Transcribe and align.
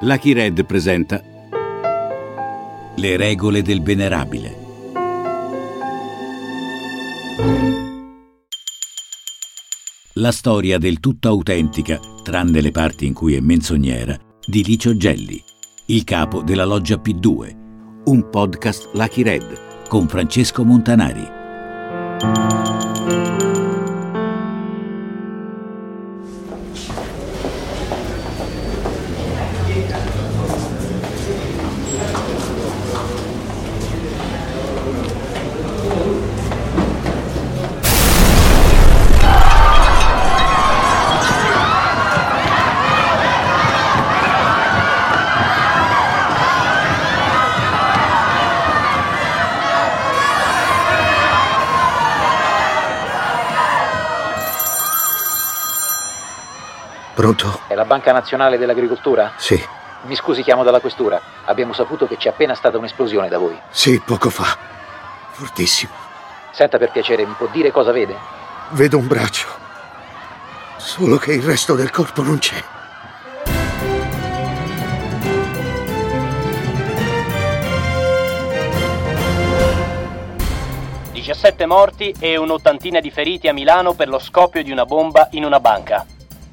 Lucky 0.00 0.34
Red 0.34 0.62
presenta 0.66 1.22
Le 2.96 3.16
regole 3.16 3.62
del 3.62 3.80
venerabile. 3.80 4.54
La 10.12 10.32
storia 10.32 10.76
del 10.76 11.00
tutto 11.00 11.28
autentica, 11.28 11.98
tranne 12.22 12.60
le 12.60 12.72
parti 12.72 13.06
in 13.06 13.14
cui 13.14 13.36
è 13.36 13.40
menzognera, 13.40 14.14
di 14.46 14.62
Licio 14.62 14.94
Gelli, 14.98 15.42
il 15.86 16.04
capo 16.04 16.42
della 16.42 16.66
loggia 16.66 16.96
P2, 16.96 17.56
un 18.04 18.28
podcast 18.28 18.90
Lucky 18.92 19.22
Red 19.22 19.88
con 19.88 20.08
Francesco 20.08 20.62
Montanari. 20.62 22.65
Banca 57.86 58.12
Nazionale 58.12 58.58
dell'Agricoltura? 58.58 59.32
Sì, 59.36 59.62
Mi 60.02 60.14
scusi, 60.14 60.42
chiamo 60.42 60.62
dalla 60.62 60.80
questura. 60.80 61.20
Abbiamo 61.46 61.72
saputo 61.72 62.06
che 62.06 62.16
c'è 62.16 62.28
appena 62.28 62.54
stata 62.54 62.78
un'esplosione 62.78 63.28
da 63.28 63.38
voi. 63.38 63.58
sì, 63.70 64.00
poco 64.04 64.30
fa. 64.30 64.56
Fortissimo. 65.32 65.92
Senta 66.52 66.78
per 66.78 66.90
piacere, 66.90 67.26
mi 67.26 67.34
può 67.36 67.48
dire 67.50 67.70
cosa 67.70 67.92
vede? 67.92 68.16
Vedo 68.70 68.98
un 68.98 69.06
braccio. 69.06 69.46
Solo 70.76 71.16
che 71.16 71.32
il 71.32 71.42
resto 71.42 71.74
del 71.74 71.90
corpo 71.90 72.22
non 72.22 72.38
c'è. 72.38 72.62
17 81.12 81.66
morti 81.66 82.14
e 82.18 82.36
un'ottantina 82.36 83.00
di 83.00 83.10
feriti 83.10 83.48
a 83.48 83.52
Milano 83.52 83.94
per 83.94 84.08
lo 84.08 84.18
scoppio 84.18 84.62
di 84.62 84.70
una 84.70 84.84
bomba 84.84 85.28
in 85.32 85.44
una 85.44 85.58
banca. 85.60 86.04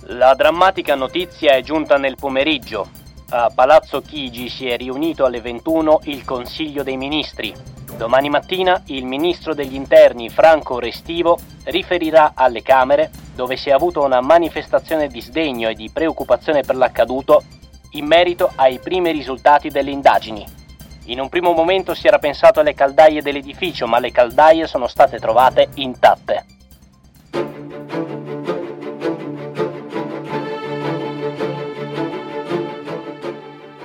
La 0.07 0.33
drammatica 0.33 0.95
notizia 0.95 1.55
è 1.55 1.61
giunta 1.61 1.97
nel 1.97 2.15
pomeriggio. 2.15 2.89
A 3.29 3.49
Palazzo 3.55 4.01
Chigi 4.01 4.49
si 4.49 4.67
è 4.67 4.75
riunito 4.75 5.23
alle 5.23 5.39
21 5.39 6.01
il 6.03 6.25
Consiglio 6.25 6.83
dei 6.83 6.97
Ministri. 6.97 7.53
Domani 7.95 8.29
mattina 8.29 8.81
il 8.87 9.05
Ministro 9.05 9.53
degli 9.53 9.75
Interni 9.75 10.29
Franco 10.29 10.77
Restivo 10.77 11.39
riferirà 11.65 12.33
alle 12.35 12.61
Camere 12.61 13.11
dove 13.33 13.55
si 13.55 13.69
è 13.69 13.71
avuto 13.71 14.03
una 14.03 14.19
manifestazione 14.19 15.07
di 15.07 15.21
sdegno 15.21 15.69
e 15.69 15.73
di 15.73 15.89
preoccupazione 15.89 16.63
per 16.63 16.75
l'accaduto 16.75 17.41
in 17.91 18.05
merito 18.05 18.51
ai 18.55 18.79
primi 18.79 19.09
risultati 19.11 19.69
delle 19.69 19.91
indagini. 19.91 20.45
In 21.05 21.21
un 21.21 21.29
primo 21.29 21.53
momento 21.53 21.93
si 21.93 22.07
era 22.07 22.19
pensato 22.19 22.59
alle 22.59 22.73
caldaie 22.73 23.21
dell'edificio, 23.21 23.87
ma 23.87 23.99
le 23.99 24.11
caldaie 24.11 24.67
sono 24.67 24.87
state 24.87 25.17
trovate 25.17 25.69
intatte. 25.75 26.45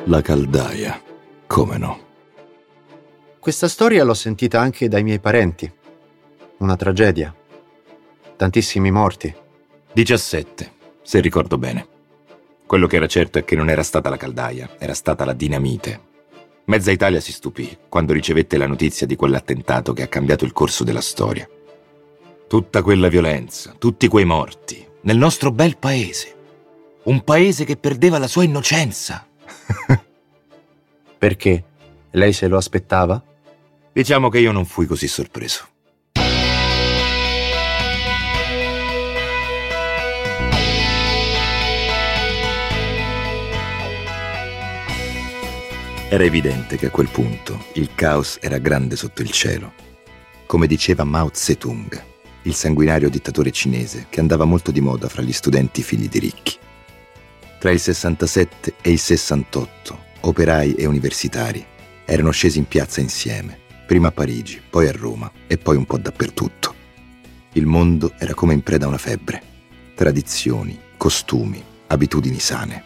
La 0.09 0.23
caldaia. 0.23 1.03
Come 1.47 1.77
no? 1.77 1.99
Questa 3.39 3.69
storia 3.69 4.05
l'ho 4.05 4.15
sentita 4.15 4.59
anche 4.59 4.89
dai 4.89 5.03
miei 5.03 5.21
parenti. 5.21 5.71
Una 6.61 6.77
tragedia. 6.77 7.35
Tantissimi 8.35 8.91
morti. 8.91 9.35
17, 9.93 10.73
se 11.03 11.21
ricordo 11.21 11.59
bene. 11.59 11.87
Quello 12.65 12.87
che 12.87 12.97
era 12.97 13.07
certo 13.07 13.37
è 13.37 13.45
che 13.45 13.55
non 13.55 13.69
era 13.69 13.83
stata 13.83 14.09
la 14.09 14.17
caldaia, 14.17 14.77
era 14.79 14.95
stata 14.95 15.27
la 15.27 15.35
dinamite. 15.35 16.01
Mezza 16.65 16.91
Italia 16.91 17.21
si 17.21 17.33
stupì 17.33 17.77
quando 17.87 18.15
ricevette 18.15 18.57
la 18.57 18.67
notizia 18.67 19.07
di 19.07 19.15
quell'attentato 19.15 19.93
che 19.93 20.05
ha 20.05 20.09
cambiato 20.09 20.47
il 20.47 20.53
corso 20.55 20.85
della 20.85 21.03
storia. 21.03 21.47
Tutta 22.49 22.81
quella 22.81 23.09
violenza, 23.09 23.75
tutti 23.77 24.09
quei 24.09 24.25
morti, 24.25 24.89
nel 25.03 25.19
nostro 25.19 25.53
bel 25.53 25.77
paese. 25.77 26.35
Un 27.03 27.23
paese 27.25 27.67
che 27.67 27.77
perdeva 27.77 28.17
la 28.17 28.27
sua 28.27 28.45
innocenza. 28.45 29.27
Perché? 31.19 31.65
Lei 32.13 32.33
se 32.33 32.47
lo 32.47 32.57
aspettava? 32.57 33.21
Diciamo 33.93 34.29
che 34.29 34.39
io 34.39 34.53
non 34.53 34.65
fui 34.65 34.87
così 34.87 35.09
sorpreso. 35.09 35.67
Era 46.11 46.25
evidente 46.25 46.77
che 46.77 46.87
a 46.87 46.91
quel 46.91 47.09
punto 47.09 47.67
il 47.75 47.91
caos 47.95 48.39
era 48.41 48.59
grande 48.59 48.95
sotto 48.95 49.21
il 49.21 49.31
cielo. 49.31 49.73
Come 50.47 50.67
diceva 50.67 51.05
Mao 51.05 51.31
Zedong, 51.33 52.03
il 52.43 52.55
sanguinario 52.55 53.11
dittatore 53.11 53.51
cinese 53.51 54.07
che 54.09 54.21
andava 54.21 54.45
molto 54.45 54.71
di 54.71 54.81
moda 54.81 55.09
fra 55.09 55.21
gli 55.21 55.33
studenti 55.33 55.83
figli 55.83 56.09
di 56.09 56.21
ricchi. 56.21 56.57
Tra 57.59 57.73
il 57.73 57.81
67 57.81 58.75
e 58.81 58.91
il 58.93 58.99
68, 58.99 60.07
operai 60.21 60.75
e 60.75 60.87
universitari 60.87 61.65
erano 62.05 62.31
scesi 62.31 62.59
in 62.59 62.67
piazza 62.67 63.01
insieme, 63.01 63.59
prima 63.87 64.09
a 64.09 64.13
Parigi, 64.13 64.61
poi 64.69 64.89
a 64.89 64.93
Roma 64.93 65.31
e 65.47 65.59
poi 65.59 65.77
un 65.77 65.85
po' 65.85 65.99
dappertutto. 65.99 66.75
Il 67.53 67.67
mondo 67.67 68.13
era 68.19 68.35
come 68.35 68.55
in 68.55 68.63
preda 68.63 68.85
a 68.85 68.89
una 68.89 68.99
febbre. 68.99 69.43
Tradizioni, 69.95 70.79
costumi, 70.97 71.63
abitudini 71.89 72.39
sane. 72.39 72.85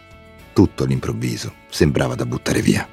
Tutto 0.52 0.84
all'improvviso 0.84 1.54
sembrava 1.68 2.14
da 2.14 2.26
buttare 2.26 2.62
via. 2.62 2.86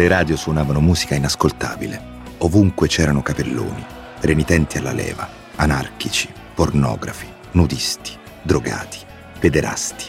Le 0.00 0.08
radio 0.08 0.34
suonavano 0.34 0.80
musica 0.80 1.14
inascoltabile. 1.14 2.00
Ovunque 2.38 2.88
c'erano 2.88 3.20
capelloni, 3.20 3.84
renitenti 4.20 4.78
alla 4.78 4.92
leva, 4.92 5.28
anarchici, 5.56 6.26
pornografi, 6.54 7.26
nudisti, 7.50 8.12
drogati, 8.40 8.96
pederasti. 9.38 10.06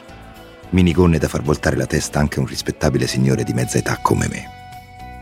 Minigonne 0.69 1.17
da 1.17 1.27
far 1.27 1.41
voltare 1.41 1.75
la 1.75 1.87
testa 1.87 2.19
anche 2.19 2.39
un 2.39 2.45
rispettabile 2.45 3.05
signore 3.05 3.43
di 3.43 3.51
mezza 3.51 3.79
età 3.79 3.97
come 4.01 4.29
me. 4.29 4.43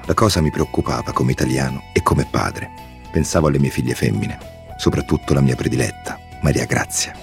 La 0.05 0.13
cosa 0.13 0.39
mi 0.39 0.51
preoccupava 0.51 1.13
come 1.13 1.31
italiano 1.31 1.85
e 1.91 2.03
come 2.03 2.27
padre. 2.29 2.69
Pensavo 3.11 3.47
alle 3.47 3.57
mie 3.57 3.71
figlie 3.71 3.95
femmine, 3.95 4.37
soprattutto 4.77 5.33
la 5.33 5.41
mia 5.41 5.55
prediletta, 5.55 6.19
Maria 6.43 6.65
Grazia. 6.65 7.15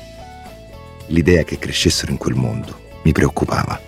L'idea 1.07 1.45
che 1.45 1.61
crescessero 1.61 2.11
in 2.11 2.19
quel 2.19 2.35
mondo 2.35 2.81
mi 3.05 3.13
preoccupava 3.13 3.86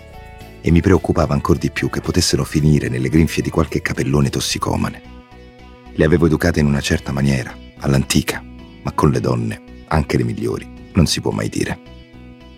e 0.61 0.71
mi 0.71 0.81
preoccupava 0.81 1.33
ancor 1.33 1.57
di 1.57 1.71
più 1.71 1.89
che 1.89 2.01
potessero 2.01 2.43
finire 2.43 2.89
nelle 2.89 3.09
grinfie 3.09 3.43
di 3.43 3.49
qualche 3.49 3.81
capellone 3.81 4.29
tossicomane. 4.29 5.01
Le 5.93 6.05
avevo 6.05 6.25
educate 6.25 6.59
in 6.59 6.65
una 6.65 6.81
certa 6.81 7.11
maniera, 7.11 7.55
all'antica, 7.79 8.43
ma 8.83 8.91
con 8.93 9.11
le 9.11 9.19
donne, 9.19 9.61
anche 9.87 10.17
le 10.17 10.23
migliori, 10.23 10.67
non 10.93 11.05
si 11.07 11.21
può 11.21 11.31
mai 11.31 11.49
dire. 11.49 11.79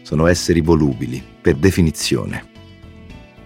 Sono 0.01 0.27
esseri 0.27 0.61
volubili, 0.61 1.23
per 1.41 1.55
definizione. 1.55 2.49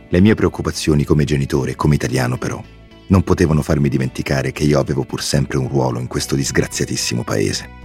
Le 0.09 0.19
mie 0.19 0.35
preoccupazioni 0.35 1.03
come 1.03 1.23
genitore 1.23 1.71
e 1.71 1.75
come 1.75 1.95
italiano, 1.95 2.37
però, 2.37 2.61
non 3.07 3.23
potevano 3.23 3.61
farmi 3.61 3.89
dimenticare 3.89 4.51
che 4.51 4.63
io 4.63 4.79
avevo 4.79 5.03
pur 5.03 5.21
sempre 5.21 5.57
un 5.57 5.67
ruolo 5.67 5.99
in 5.99 6.07
questo 6.07 6.35
disgraziatissimo 6.35 7.23
paese. 7.23 7.83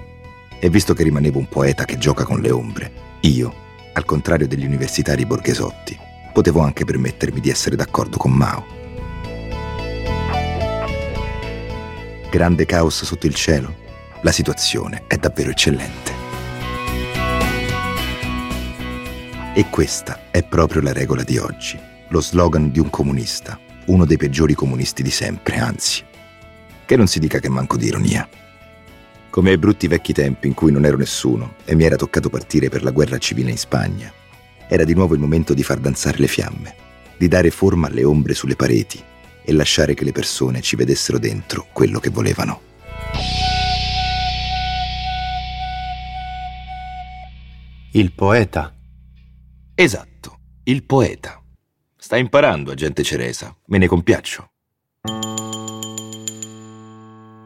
E 0.58 0.68
visto 0.68 0.94
che 0.94 1.02
rimanevo 1.02 1.38
un 1.38 1.48
poeta 1.48 1.84
che 1.84 1.98
gioca 1.98 2.24
con 2.24 2.40
le 2.40 2.50
ombre, 2.50 2.92
io, 3.20 3.54
al 3.92 4.04
contrario 4.04 4.46
degli 4.46 4.64
universitari 4.64 5.26
borghesotti, 5.26 5.98
potevo 6.32 6.60
anche 6.60 6.84
permettermi 6.84 7.40
di 7.40 7.50
essere 7.50 7.76
d'accordo 7.76 8.16
con 8.16 8.32
Mao. 8.32 8.78
Grande 12.30 12.64
caos 12.64 13.04
sotto 13.04 13.26
il 13.26 13.34
cielo? 13.34 13.74
La 14.22 14.30
situazione 14.32 15.04
è 15.08 15.16
davvero 15.16 15.50
eccellente. 15.50 16.12
E 19.52 19.66
questa 19.68 20.26
è 20.30 20.44
proprio 20.44 20.80
la 20.80 20.92
regola 20.92 21.24
di 21.24 21.38
oggi, 21.38 21.76
lo 22.08 22.20
slogan 22.20 22.70
di 22.70 22.78
un 22.78 22.88
comunista, 22.88 23.58
uno 23.86 24.04
dei 24.04 24.16
peggiori 24.16 24.54
comunisti 24.54 25.02
di 25.02 25.10
sempre, 25.10 25.58
anzi. 25.58 26.04
Che 26.86 26.96
non 26.96 27.08
si 27.08 27.18
dica 27.18 27.40
che 27.40 27.48
manco 27.48 27.76
di 27.76 27.86
ironia. 27.86 28.28
Come 29.28 29.50
ai 29.50 29.58
brutti 29.58 29.88
vecchi 29.88 30.12
tempi 30.12 30.46
in 30.46 30.54
cui 30.54 30.70
non 30.70 30.84
ero 30.84 30.96
nessuno 30.96 31.54
e 31.64 31.74
mi 31.74 31.84
era 31.84 31.96
toccato 31.96 32.30
partire 32.30 32.68
per 32.68 32.84
la 32.84 32.90
guerra 32.90 33.18
civile 33.18 33.50
in 33.50 33.58
Spagna, 33.58 34.12
era 34.72 34.84
di 34.84 34.94
nuovo 34.94 35.14
il 35.14 35.20
momento 35.20 35.52
di 35.52 35.64
far 35.64 35.80
danzare 35.80 36.18
le 36.18 36.28
fiamme, 36.28 36.74
di 37.18 37.26
dare 37.26 37.50
forma 37.50 37.88
alle 37.88 38.04
ombre 38.04 38.34
sulle 38.34 38.54
pareti 38.54 39.02
e 39.42 39.52
lasciare 39.52 39.94
che 39.94 40.04
le 40.04 40.12
persone 40.12 40.60
ci 40.60 40.76
vedessero 40.76 41.18
dentro 41.18 41.66
quello 41.72 41.98
che 41.98 42.08
volevano. 42.08 42.60
Il 47.90 48.12
poeta. 48.12 48.72
Esatto, 49.74 50.38
il 50.62 50.84
poeta. 50.84 51.42
Sta 51.96 52.16
imparando, 52.16 52.70
agente 52.70 53.02
Ceresa, 53.02 53.52
me 53.66 53.78
ne 53.78 53.88
compiaccio. 53.88 54.50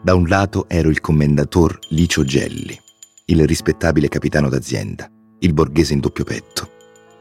Da 0.03 0.15
un 0.15 0.26
lato 0.29 0.69
ero 0.69 0.91
il 0.91 1.00
commendator 1.00 1.79
Licio 1.88 2.23
Gelli, 2.23 2.79
il 3.26 3.47
rispettabile 3.47 4.09
capitano 4.09 4.50
d'azienda, 4.50 5.11
il 5.38 5.55
borghese 5.55 5.94
in 5.94 6.00
doppio 6.00 6.25
petto, 6.25 6.73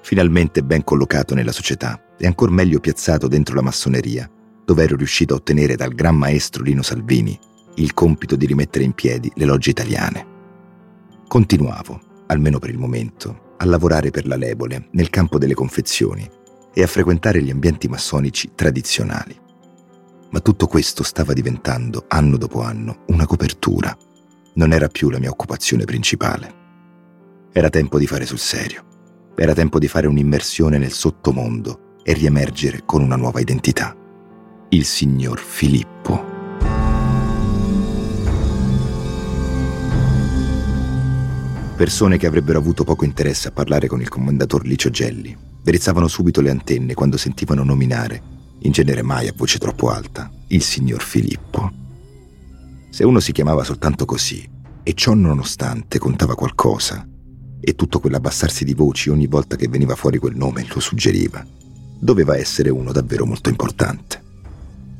finalmente 0.03 0.61
ben 0.63 0.83
collocato 0.83 1.33
nella 1.33 1.51
società 1.51 1.99
e 2.17 2.27
ancor 2.27 2.51
meglio 2.51 2.79
piazzato 2.79 3.27
dentro 3.27 3.55
la 3.55 3.61
massoneria, 3.61 4.29
dove 4.63 4.83
ero 4.83 4.95
riuscito 4.95 5.33
a 5.33 5.37
ottenere 5.37 5.75
dal 5.75 5.93
gran 5.93 6.15
maestro 6.15 6.61
Lino 6.61 6.83
Salvini 6.83 7.37
il 7.75 7.93
compito 7.93 8.35
di 8.35 8.45
rimettere 8.45 8.83
in 8.83 8.93
piedi 8.93 9.31
le 9.35 9.45
logge 9.45 9.71
italiane. 9.71 10.27
Continuavo, 11.27 12.25
almeno 12.27 12.59
per 12.59 12.69
il 12.69 12.77
momento, 12.77 13.55
a 13.57 13.65
lavorare 13.65 14.11
per 14.11 14.27
la 14.27 14.35
Lebole 14.35 14.89
nel 14.91 15.09
campo 15.09 15.37
delle 15.39 15.55
confezioni 15.55 16.29
e 16.73 16.83
a 16.83 16.87
frequentare 16.87 17.41
gli 17.41 17.49
ambienti 17.49 17.87
massonici 17.87 18.51
tradizionali. 18.53 19.39
Ma 20.29 20.39
tutto 20.39 20.67
questo 20.67 21.03
stava 21.03 21.33
diventando, 21.33 22.05
anno 22.07 22.37
dopo 22.37 22.61
anno, 22.61 23.03
una 23.07 23.25
copertura. 23.25 23.95
Non 24.55 24.73
era 24.73 24.87
più 24.87 25.09
la 25.09 25.19
mia 25.19 25.29
occupazione 25.29 25.85
principale. 25.85 26.61
Era 27.51 27.69
tempo 27.69 27.97
di 27.97 28.07
fare 28.07 28.25
sul 28.25 28.39
serio. 28.39 28.92
Era 29.35 29.53
tempo 29.53 29.79
di 29.79 29.87
fare 29.87 30.05
un'immersione 30.05 30.77
nel 30.77 30.91
sottomondo 30.91 31.97
e 32.03 32.13
riemergere 32.13 32.83
con 32.85 33.01
una 33.01 33.15
nuova 33.15 33.39
identità. 33.39 33.95
Il 34.69 34.85
signor 34.85 35.39
Filippo. 35.39 36.31
Persone 41.75 42.17
che 42.17 42.27
avrebbero 42.27 42.59
avuto 42.59 42.83
poco 42.83 43.05
interesse 43.05 43.47
a 43.47 43.51
parlare 43.51 43.87
con 43.87 44.01
il 44.01 44.07
commendator 44.07 44.63
Licio 44.65 44.91
Gelli 44.91 45.35
drizzavano 45.63 46.07
subito 46.07 46.39
le 46.39 46.51
antenne 46.51 46.93
quando 46.93 47.17
sentivano 47.17 47.63
nominare, 47.63 48.21
in 48.59 48.71
genere 48.71 49.01
mai 49.01 49.27
a 49.27 49.33
voce 49.35 49.57
troppo 49.57 49.89
alta, 49.89 50.31
il 50.49 50.61
signor 50.61 51.01
Filippo. 51.01 51.71
Se 52.91 53.03
uno 53.03 53.19
si 53.19 53.31
chiamava 53.31 53.63
soltanto 53.63 54.05
così, 54.05 54.47
e 54.83 54.93
ciò 54.93 55.15
nonostante 55.15 55.97
contava 55.97 56.35
qualcosa, 56.35 57.07
e 57.63 57.75
tutto 57.75 57.99
quell'abbassarsi 57.99 58.65
di 58.65 58.73
voci 58.73 59.09
ogni 59.09 59.27
volta 59.27 59.55
che 59.55 59.67
veniva 59.67 59.95
fuori 59.95 60.17
quel 60.17 60.35
nome 60.35 60.65
lo 60.73 60.79
suggeriva, 60.79 61.45
doveva 61.99 62.35
essere 62.35 62.69
uno 62.69 62.91
davvero 62.91 63.25
molto 63.25 63.49
importante. 63.49 64.21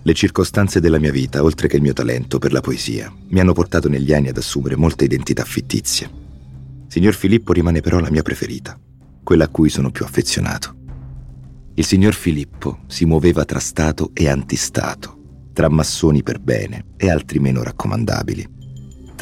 Le 0.01 0.13
circostanze 0.13 0.80
della 0.80 1.00
mia 1.00 1.12
vita, 1.12 1.44
oltre 1.44 1.68
che 1.68 1.77
il 1.77 1.81
mio 1.81 1.94
talento 1.94 2.39
per 2.39 2.51
la 2.51 2.62
poesia, 2.62 3.13
mi 3.30 3.39
hanno 3.39 3.54
portato 3.54 3.89
negli 3.89 4.13
anni 4.13 4.30
ad 4.30 4.38
assumere 4.38 4.75
molte 4.75 5.06
identità 5.06 5.44
fittizie 5.44 6.21
Signor 6.94 7.15
Filippo 7.15 7.54
rimane 7.54 7.81
però 7.81 7.98
la 7.98 8.12
mia 8.12 8.21
preferita, 8.21 8.80
quella 9.24 9.45
a 9.45 9.48
cui 9.48 9.69
sono 9.69 9.89
più 9.89 10.06
affezionato. 10.06 10.75
Il 11.74 11.86
signor 11.86 12.13
Filippo 12.13 12.81
si 12.86 13.06
muoveva 13.06 13.45
tra 13.45 13.57
Stato 13.57 14.12
e 14.13 14.30
antistato, 14.30 15.48
tra 15.54 15.69
massoni 15.69 16.21
per 16.21 16.38
bene 16.38 16.94
e 16.95 17.09
altri 17.09 17.39
meno 17.39 17.63
raccomandabili, 17.63 18.48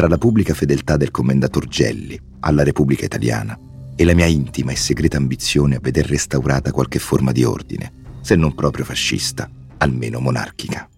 tra 0.01 0.09
la 0.09 0.17
pubblica 0.17 0.55
fedeltà 0.55 0.97
del 0.97 1.11
commendator 1.11 1.67
Gelli 1.67 2.19
alla 2.39 2.63
Repubblica 2.63 3.05
Italiana 3.05 3.55
e 3.95 4.03
la 4.03 4.15
mia 4.15 4.25
intima 4.25 4.71
e 4.71 4.75
segreta 4.75 5.17
ambizione 5.17 5.75
a 5.75 5.79
veder 5.79 6.07
restaurata 6.07 6.71
qualche 6.71 6.97
forma 6.97 7.31
di 7.31 7.43
ordine, 7.43 7.93
se 8.21 8.35
non 8.35 8.55
proprio 8.55 8.83
fascista, 8.83 9.47
almeno 9.77 10.19
monarchica. 10.19 10.89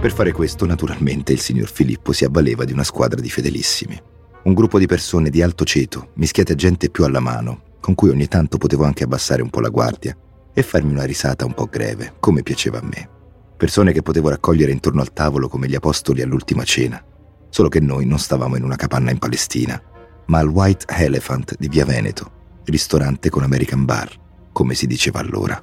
Per 0.00 0.10
fare 0.10 0.32
questo, 0.32 0.64
naturalmente, 0.64 1.34
il 1.34 1.40
signor 1.40 1.68
Filippo 1.70 2.12
si 2.12 2.24
avvaleva 2.24 2.64
di 2.64 2.72
una 2.72 2.84
squadra 2.84 3.20
di 3.20 3.28
fedelissimi. 3.28 4.00
Un 4.44 4.54
gruppo 4.54 4.78
di 4.78 4.86
persone 4.86 5.28
di 5.28 5.42
alto 5.42 5.66
ceto, 5.66 6.12
mischiate 6.14 6.52
a 6.52 6.56
gente 6.56 6.88
più 6.88 7.04
alla 7.04 7.20
mano, 7.20 7.76
con 7.78 7.94
cui 7.94 8.08
ogni 8.08 8.26
tanto 8.26 8.56
potevo 8.56 8.84
anche 8.84 9.04
abbassare 9.04 9.42
un 9.42 9.50
po' 9.50 9.60
la 9.60 9.68
guardia 9.68 10.16
e 10.54 10.62
farmi 10.62 10.92
una 10.92 11.04
risata 11.04 11.44
un 11.44 11.52
po' 11.52 11.66
greve, 11.66 12.14
come 12.18 12.42
piaceva 12.42 12.78
a 12.78 12.82
me. 12.82 13.16
Persone 13.58 13.90
che 13.90 14.02
potevo 14.02 14.28
raccogliere 14.28 14.70
intorno 14.70 15.00
al 15.00 15.12
tavolo 15.12 15.48
come 15.48 15.66
gli 15.66 15.74
apostoli 15.74 16.22
all'ultima 16.22 16.62
cena. 16.62 17.04
Solo 17.48 17.68
che 17.68 17.80
noi 17.80 18.06
non 18.06 18.20
stavamo 18.20 18.54
in 18.54 18.62
una 18.62 18.76
capanna 18.76 19.10
in 19.10 19.18
Palestina, 19.18 19.82
ma 20.26 20.38
al 20.38 20.46
White 20.46 20.86
Elephant 20.88 21.56
di 21.58 21.66
Via 21.66 21.84
Veneto, 21.84 22.30
ristorante 22.66 23.30
con 23.30 23.42
American 23.42 23.84
Bar, 23.84 24.16
come 24.52 24.74
si 24.74 24.86
diceva 24.86 25.18
allora. 25.18 25.60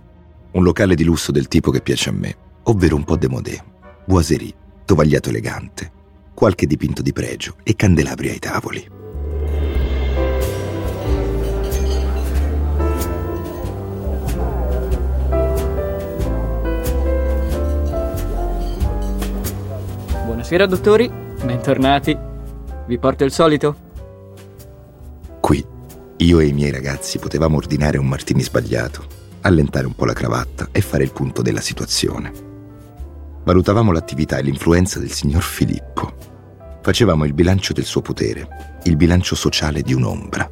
Un 0.52 0.62
locale 0.62 0.96
di 0.96 1.06
lusso 1.06 1.32
del 1.32 1.48
tipo 1.48 1.72
che 1.72 1.80
piace 1.80 2.10
a 2.10 2.12
me, 2.12 2.36
ovvero 2.64 2.98
un 2.98 3.06
po' 3.06 3.16
demodé, 3.16 3.64
boiserie, 4.06 4.54
tovagliato 4.84 5.30
elegante, 5.30 5.90
qualche 6.34 6.68
dipinto 6.68 7.02
di 7.02 7.14
pregio 7.14 7.56
e 7.64 7.78
candelabri 7.78 8.28
ai 8.28 8.40
tavoli. 8.40 8.86
Buonasera 20.48 20.68
dottori, 20.68 21.12
bentornati. 21.44 22.16
Vi 22.86 23.00
porto 23.00 23.24
il 23.24 23.32
solito? 23.32 23.76
Qui, 25.40 25.66
io 26.18 26.40
e 26.40 26.46
i 26.46 26.54
miei 26.54 26.70
ragazzi 26.70 27.18
potevamo 27.18 27.58
ordinare 27.58 27.98
un 27.98 28.06
martini 28.06 28.44
sbagliato, 28.44 29.08
allentare 29.42 29.88
un 29.88 29.96
po' 29.96 30.06
la 30.06 30.14
cravatta 30.14 30.68
e 30.72 30.82
fare 30.82 31.04
il 31.04 31.12
punto 31.12 31.42
della 31.42 31.62
situazione 31.62 32.32
valutavamo 33.44 33.92
l'attività 33.92 34.38
e 34.38 34.44
l'influenza 34.44 35.00
del 35.00 35.12
signor 35.12 35.42
Filippo. 35.42 36.14
Facevamo 36.82 37.26
il 37.26 37.34
bilancio 37.34 37.74
del 37.74 37.86
suo 37.86 38.02
potere, 38.02 38.80
il 38.84 38.98
bilancio 38.98 39.34
sociale 39.36 39.82
di 39.82 39.94
un'ombra. 39.94 40.48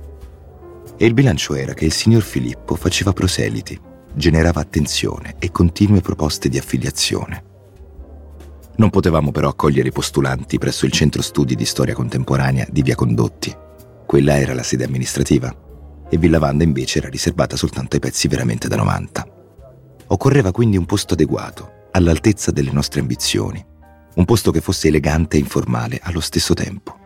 E 0.98 1.06
il 1.06 1.13
bilancio 1.13 1.54
era 1.54 1.74
che 1.74 1.86
il 1.86 1.92
signor 1.92 2.24
Filippo 2.24 2.75
faceva 2.75 3.13
proseliti, 3.13 3.80
generava 4.13 4.60
attenzione 4.60 5.36
e 5.38 5.51
continue 5.51 6.01
proposte 6.01 6.50
di 6.50 6.57
affiliazione. 6.57 7.51
Non 8.75 8.89
potevamo 8.89 9.32
però 9.32 9.50
accogliere 9.50 9.89
i 9.89 9.92
postulanti 9.92 10.58
presso 10.58 10.86
il 10.86 10.92
centro 10.92 11.22
studi 11.22 11.56
di 11.56 11.65
storia 11.65 11.94
contemporanea 11.94 12.65
di 12.70 12.82
Via 12.82 12.96
Condotti. 12.96 13.56
Quella 14.06 14.39
era 14.39 14.53
la 14.53 14.63
sede 14.63 14.86
amministrativa 14.86 15.56
e 16.10 16.18
Villa 16.18 16.39
Vanda 16.39 16.63
invece 16.63 17.00
era 17.00 17.10
riservata 17.10 17.56
soltanto 17.56 17.96
ai 17.96 18.01
pezzi 18.01 18.27
veramente 18.27 18.68
da 18.68 18.75
90. 18.75 19.27
Occorreva 20.08 20.51
quindi 20.51 20.77
un 20.77 20.86
posto 20.86 21.13
adeguato 21.13 21.88
all'altezza 21.92 22.51
delle 22.51 22.72
nostre 22.72 23.00
ambizioni, 23.00 23.63
un 24.15 24.25
posto 24.25 24.51
che 24.51 24.62
fosse 24.62 24.88
elegante 24.88 25.38
e 25.38 25.39
informale 25.39 26.00
allo 26.01 26.20
stesso 26.20 26.53
tempo. 26.53 26.98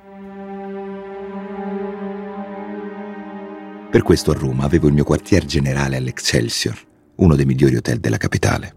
Per 3.90 4.04
questo 4.04 4.32
a 4.32 4.36
Roma 4.36 4.64
avevo 4.64 4.88
il 4.88 4.94
mio 4.94 5.04
quartier 5.04 5.46
generale 5.46 5.98
all'Excelsior, 5.98 6.78
uno 7.16 7.36
dei 7.36 7.46
migliori 7.46 7.76
hotel 7.76 8.00
della 8.00 8.18
capitale. 8.18 8.77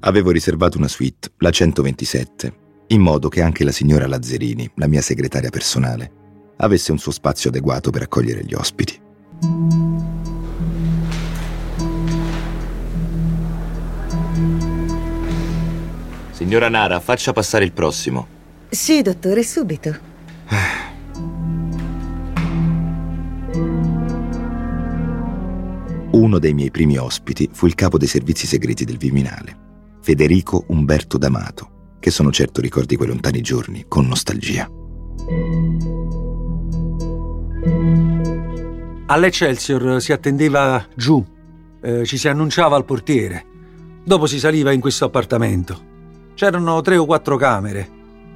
Avevo 0.00 0.30
riservato 0.30 0.78
una 0.78 0.88
suite, 0.88 1.30
la 1.38 1.50
127, 1.50 2.54
in 2.88 3.00
modo 3.00 3.28
che 3.28 3.42
anche 3.42 3.64
la 3.64 3.72
signora 3.72 4.06
Lazzerini, 4.06 4.70
la 4.76 4.86
mia 4.86 5.00
segretaria 5.00 5.50
personale, 5.50 6.12
avesse 6.58 6.92
un 6.92 6.98
suo 6.98 7.12
spazio 7.12 7.50
adeguato 7.50 7.90
per 7.90 8.02
accogliere 8.02 8.44
gli 8.44 8.54
ospiti. 8.54 9.00
Signora 16.30 16.68
Nara, 16.68 17.00
faccia 17.00 17.32
passare 17.32 17.64
il 17.64 17.72
prossimo. 17.72 18.28
Sì, 18.68 19.02
dottore, 19.02 19.42
subito. 19.42 20.14
Uno 26.12 26.38
dei 26.38 26.54
miei 26.54 26.70
primi 26.70 26.96
ospiti 26.96 27.48
fu 27.52 27.66
il 27.66 27.74
capo 27.74 27.98
dei 27.98 28.08
servizi 28.08 28.46
segreti 28.46 28.84
del 28.84 28.96
Viminale, 28.96 29.56
Federico 30.06 30.62
Umberto 30.68 31.18
D'Amato, 31.18 31.96
che 31.98 32.12
sono 32.12 32.30
certo 32.30 32.60
ricordi 32.60 32.94
quei 32.94 33.08
lontani 33.08 33.40
giorni 33.40 33.86
con 33.88 34.06
nostalgia. 34.06 34.70
All'Excelsior 39.06 40.00
si 40.00 40.12
attendeva 40.12 40.86
giù, 40.94 41.26
eh, 41.82 42.04
ci 42.04 42.18
si 42.18 42.28
annunciava 42.28 42.76
al 42.76 42.84
portiere. 42.84 43.46
Dopo 44.04 44.26
si 44.26 44.38
saliva 44.38 44.70
in 44.70 44.80
questo 44.80 45.06
appartamento. 45.06 45.82
C'erano 46.34 46.80
tre 46.82 46.96
o 46.98 47.04
quattro 47.04 47.36
camere. 47.36 47.90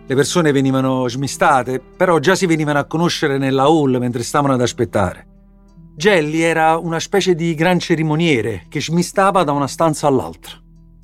Le 0.08 0.14
persone 0.16 0.50
venivano 0.50 1.06
smistate, 1.06 1.78
però 1.78 2.18
già 2.18 2.34
si 2.34 2.46
venivano 2.46 2.80
a 2.80 2.86
conoscere 2.86 3.38
nella 3.38 3.66
hall 3.66 3.96
mentre 3.98 4.24
stavano 4.24 4.54
ad 4.54 4.60
aspettare. 4.60 5.28
Gelli 5.94 6.40
era 6.40 6.78
una 6.78 6.98
specie 6.98 7.36
di 7.36 7.54
gran 7.54 7.78
cerimoniere 7.78 8.64
che 8.68 8.80
smistava 8.80 9.44
da 9.44 9.52
una 9.52 9.68
stanza 9.68 10.08
all'altra. 10.08 10.59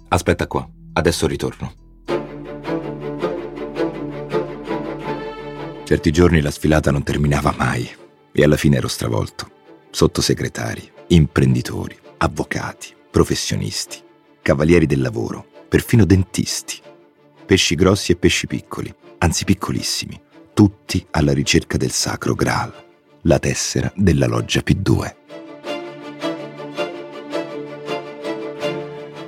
Aspetta 0.08 0.46
qua, 0.46 0.68
adesso 0.92 1.26
ritorno. 1.26 1.72
Certi 5.84 6.10
giorni 6.10 6.40
la 6.40 6.50
sfilata 6.50 6.90
non 6.90 7.02
terminava 7.02 7.54
mai 7.56 7.88
e 8.32 8.42
alla 8.42 8.56
fine 8.56 8.76
ero 8.76 8.88
stravolto. 8.88 9.50
Sottosegretari, 9.90 10.90
imprenditori, 11.08 11.96
avvocati, 12.18 12.94
professionisti, 13.10 14.02
cavalieri 14.42 14.86
del 14.86 15.00
lavoro, 15.00 15.46
perfino 15.68 16.04
dentisti. 16.04 16.80
Pesci 17.44 17.74
grossi 17.74 18.12
e 18.12 18.16
pesci 18.16 18.46
piccoli, 18.46 18.92
anzi 19.18 19.44
piccolissimi, 19.44 20.20
tutti 20.54 21.04
alla 21.10 21.32
ricerca 21.32 21.76
del 21.76 21.90
sacro 21.90 22.34
Graal, 22.34 22.72
la 23.22 23.38
tessera 23.38 23.92
della 23.94 24.26
loggia 24.26 24.62
P2. 24.64 25.14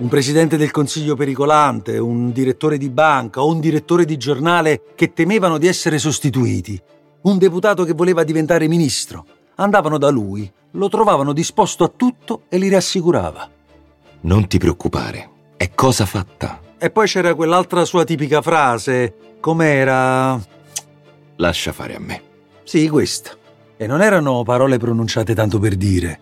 Un 0.01 0.07
presidente 0.07 0.57
del 0.57 0.71
consiglio 0.71 1.17
pericolante, 1.17 1.99
un 1.99 2.31
direttore 2.31 2.79
di 2.79 2.89
banca 2.89 3.43
o 3.43 3.49
un 3.49 3.59
direttore 3.59 4.05
di 4.05 4.17
giornale 4.17 4.83
che 4.95 5.13
temevano 5.13 5.59
di 5.59 5.67
essere 5.67 5.99
sostituiti, 5.99 6.81
un 7.23 7.37
deputato 7.37 7.83
che 7.83 7.95
voleva 7.95 8.23
diventare 8.23 8.69
ministro. 8.69 9.27
Andavano 9.57 9.99
da 9.99 10.09
lui, 10.09 10.49
lo 10.73 10.89
trovavano 10.89 11.33
disposto 11.33 11.83
a 11.83 11.89
tutto 11.89 12.43
e 12.49 12.59
li 12.59 12.69
rassicurava. 12.69 13.51
Non 14.21 14.47
ti 14.47 14.59
preoccupare, 14.59 15.31
è 15.57 15.75
cosa 15.75 16.07
fatta. 16.07 16.61
E 16.79 16.91
poi 16.91 17.09
c'era 17.09 17.35
quell'altra 17.35 17.85
sua 17.85 18.05
tipica 18.05 18.41
frase, 18.41 19.37
com'era? 19.41 20.41
Lascia 21.37 21.73
fare 21.73 21.97
a 21.97 22.01
me. 22.01 22.23
Sì, 22.63 22.89
questa. 22.89 23.33
E 23.77 23.87
non 23.89 24.01
erano 24.01 24.45
parole 24.45 24.79
pronunciate 24.79 25.35
tanto 25.35 25.59
per 25.59 25.75
dire, 25.75 26.21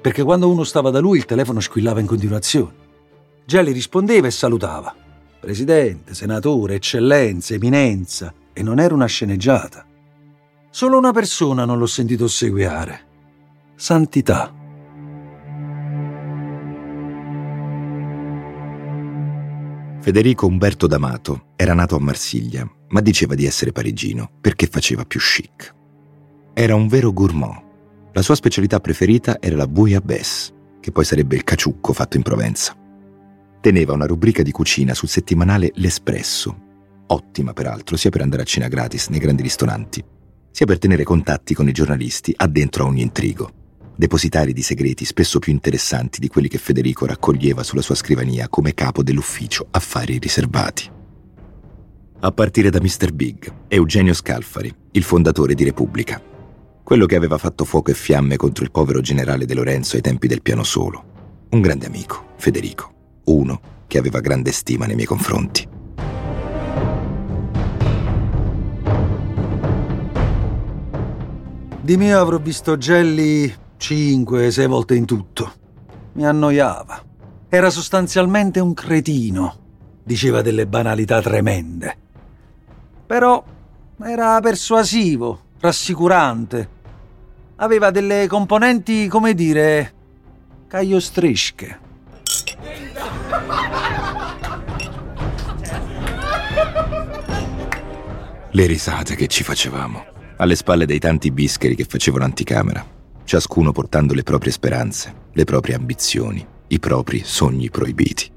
perché 0.00 0.24
quando 0.24 0.50
uno 0.50 0.64
stava 0.64 0.90
da 0.90 0.98
lui 0.98 1.18
il 1.18 1.24
telefono 1.24 1.60
squillava 1.60 2.00
in 2.00 2.06
continuazione. 2.06 2.81
Gelli 3.44 3.72
rispondeva 3.72 4.26
e 4.26 4.30
salutava. 4.30 4.94
Presidente, 5.40 6.14
senatore, 6.14 6.76
eccellenza, 6.76 7.54
eminenza. 7.54 8.32
E 8.52 8.62
non 8.62 8.78
era 8.78 8.94
una 8.94 9.06
sceneggiata. 9.06 9.86
Solo 10.70 10.98
una 10.98 11.12
persona 11.12 11.64
non 11.64 11.78
l'ho 11.78 11.86
sentito 11.86 12.24
ossequiare. 12.24 13.00
Santità. 13.74 14.54
Federico 20.00 20.46
Umberto 20.46 20.86
D'Amato 20.86 21.46
era 21.56 21.74
nato 21.74 21.96
a 21.96 22.00
Marsiglia, 22.00 22.68
ma 22.88 23.00
diceva 23.00 23.34
di 23.34 23.46
essere 23.46 23.72
parigino 23.72 24.30
perché 24.40 24.66
faceva 24.66 25.04
più 25.04 25.20
chic. 25.20 25.74
Era 26.54 26.74
un 26.74 26.88
vero 26.88 27.12
gourmand. 27.12 27.62
La 28.12 28.22
sua 28.22 28.34
specialità 28.34 28.80
preferita 28.80 29.38
era 29.40 29.56
la 29.56 29.68
bouillabaisse, 29.68 30.52
che 30.80 30.92
poi 30.92 31.04
sarebbe 31.04 31.36
il 31.36 31.44
caciucco 31.44 31.92
fatto 31.92 32.16
in 32.16 32.22
Provenza. 32.22 32.76
Teneva 33.62 33.94
una 33.94 34.06
rubrica 34.06 34.42
di 34.42 34.50
cucina 34.50 34.92
sul 34.92 35.08
settimanale 35.08 35.70
L'Espresso, 35.76 37.04
ottima 37.06 37.54
peraltro 37.54 37.96
sia 37.96 38.10
per 38.10 38.20
andare 38.20 38.42
a 38.42 38.44
cena 38.44 38.68
gratis 38.68 39.08
nei 39.08 39.20
grandi 39.20 39.40
ristoranti, 39.40 40.04
sia 40.50 40.66
per 40.66 40.78
tenere 40.78 41.04
contatti 41.04 41.54
con 41.54 41.66
i 41.66 41.72
giornalisti 41.72 42.34
addentro 42.36 42.84
a 42.84 42.88
ogni 42.88 43.00
intrigo 43.00 43.60
depositari 43.94 44.52
di 44.52 44.62
segreti 44.62 45.04
spesso 45.04 45.38
più 45.38 45.52
interessanti 45.52 46.18
di 46.18 46.26
quelli 46.26 46.48
che 46.48 46.58
Federico 46.58 47.06
raccoglieva 47.06 47.62
sulla 47.62 47.82
sua 47.82 47.94
scrivania 47.94 48.48
come 48.48 48.74
capo 48.74 49.04
dell'ufficio 49.04 49.68
affari 49.70 50.18
riservati. 50.18 50.90
A 52.20 52.32
partire 52.32 52.70
da 52.70 52.80
Mr. 52.80 53.12
Big, 53.12 53.52
Eugenio 53.68 54.12
Scalfari, 54.12 54.74
il 54.92 55.02
fondatore 55.02 55.54
di 55.54 55.62
Repubblica, 55.62 56.20
quello 56.82 57.06
che 57.06 57.16
aveva 57.16 57.38
fatto 57.38 57.64
fuoco 57.64 57.90
e 57.90 57.94
fiamme 57.94 58.36
contro 58.36 58.64
il 58.64 58.70
povero 58.70 59.00
generale 59.00 59.46
De 59.46 59.54
Lorenzo 59.54 59.96
ai 59.96 60.02
tempi 60.02 60.26
del 60.26 60.42
piano 60.42 60.64
solo. 60.64 61.46
Un 61.50 61.60
grande 61.60 61.86
amico, 61.86 62.32
Federico, 62.36 62.91
uno 63.24 63.60
che 63.86 63.98
aveva 63.98 64.20
grande 64.20 64.52
stima 64.52 64.86
nei 64.86 64.94
miei 64.94 65.06
confronti. 65.06 65.68
Di 71.80 71.96
mio 71.96 72.20
avrò 72.20 72.38
visto 72.38 72.78
Gelli 72.78 73.52
cinque, 73.76 74.52
sei 74.52 74.68
volte 74.68 74.94
in 74.94 75.04
tutto. 75.04 75.52
Mi 76.12 76.24
annoiava. 76.24 77.02
Era 77.48 77.70
sostanzialmente 77.70 78.60
un 78.60 78.72
cretino. 78.72 79.56
Diceva 80.04 80.42
delle 80.42 80.66
banalità 80.66 81.20
tremende. 81.20 81.96
Però 83.04 83.44
era 84.00 84.40
persuasivo, 84.40 85.40
rassicurante. 85.58 86.68
Aveva 87.56 87.90
delle 87.90 88.26
componenti, 88.28 89.08
come 89.08 89.34
dire, 89.34 89.92
cagliostrische. 90.68 91.90
Le 98.54 98.66
risate 98.66 99.14
che 99.14 99.28
ci 99.28 99.42
facevamo, 99.42 100.04
alle 100.36 100.56
spalle 100.56 100.84
dei 100.84 100.98
tanti 100.98 101.30
bischeri 101.30 101.74
che 101.74 101.84
facevano 101.84 102.24
anticamera 102.24 103.00
ciascuno 103.24 103.72
portando 103.72 104.12
le 104.12 104.22
proprie 104.22 104.52
speranze, 104.52 105.14
le 105.32 105.44
proprie 105.44 105.74
ambizioni, 105.74 106.44
i 106.68 106.78
propri 106.78 107.22
sogni 107.24 107.70
proibiti. 107.70 108.30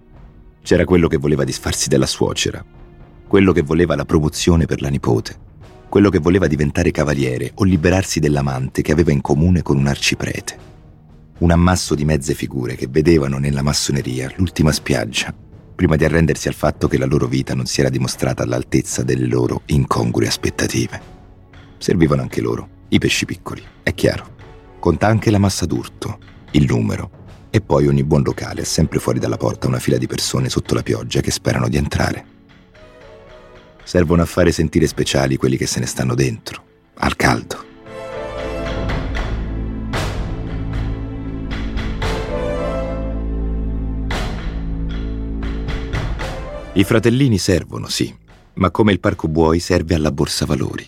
C'era 0.61 0.85
quello 0.85 1.09
che 1.09 1.17
voleva 1.17 1.43
disfarsi 1.43 1.89
della 1.89 2.05
suocera, 2.05 2.63
quello 3.27 3.51
che 3.51 3.61
voleva 3.61 3.95
la 3.95 4.05
promozione 4.05 4.65
per 4.65 4.81
la 4.81 4.87
nipote, 4.87 5.37
quello 5.89 6.09
che 6.09 6.19
voleva 6.19 6.47
diventare 6.47 6.91
cavaliere 6.91 7.51
o 7.55 7.63
liberarsi 7.63 8.21
dell'amante 8.21 8.81
che 8.81 8.93
aveva 8.93 9.11
in 9.11 9.19
comune 9.19 9.61
con 9.61 9.77
un 9.77 9.87
arciprete. 9.87 10.57
Un 11.39 11.51
ammasso 11.51 11.93
di 11.93 12.05
mezze 12.05 12.33
figure 12.33 12.75
che 12.75 12.87
vedevano 12.89 13.37
nella 13.37 13.61
massoneria 13.61 14.31
l'ultima 14.37 14.71
spiaggia, 14.71 15.33
prima 15.75 15.97
di 15.97 16.05
arrendersi 16.05 16.47
al 16.47 16.53
fatto 16.53 16.87
che 16.87 16.97
la 16.97 17.05
loro 17.05 17.27
vita 17.27 17.53
non 17.53 17.65
si 17.65 17.81
era 17.81 17.89
dimostrata 17.89 18.43
all'altezza 18.43 19.03
delle 19.03 19.27
loro 19.27 19.61
incongrue 19.67 20.27
aspettative. 20.27 21.13
Servivano 21.77 22.21
anche 22.21 22.41
loro, 22.41 22.69
i 22.89 22.97
pesci 22.97 23.25
piccoli, 23.25 23.61
è 23.83 23.93
chiaro. 23.93 24.33
Conta 24.79 25.07
anche 25.07 25.29
la 25.31 25.37
massa 25.37 25.65
d'urto, 25.65 26.17
il 26.51 26.65
numero. 26.65 27.23
E 27.49 27.61
poi 27.61 27.87
ogni 27.87 28.03
buon 28.03 28.23
locale 28.23 28.61
ha 28.61 28.65
sempre 28.65 28.99
fuori 28.99 29.19
dalla 29.19 29.37
porta 29.37 29.67
una 29.67 29.79
fila 29.79 29.97
di 29.97 30.07
persone 30.07 30.49
sotto 30.49 30.73
la 30.73 30.83
pioggia 30.83 31.21
che 31.21 31.31
sperano 31.31 31.67
di 31.69 31.77
entrare. 31.77 32.25
Servono 33.83 34.21
a 34.21 34.25
fare 34.25 34.51
sentire 34.51 34.87
speciali 34.87 35.37
quelli 35.37 35.57
che 35.57 35.67
se 35.67 35.79
ne 35.79 35.85
stanno 35.85 36.15
dentro, 36.15 36.63
al 36.95 37.15
caldo. 37.15 37.74
I 46.77 46.83
fratellini 46.83 47.37
servono, 47.37 47.87
sì, 47.87 48.13
ma 48.55 48.69
come 48.69 48.91
il 48.91 48.99
parco 48.99 49.29
buoi 49.29 49.59
serve 49.59 49.95
alla 49.95 50.11
borsa 50.11 50.45
valori. 50.45 50.85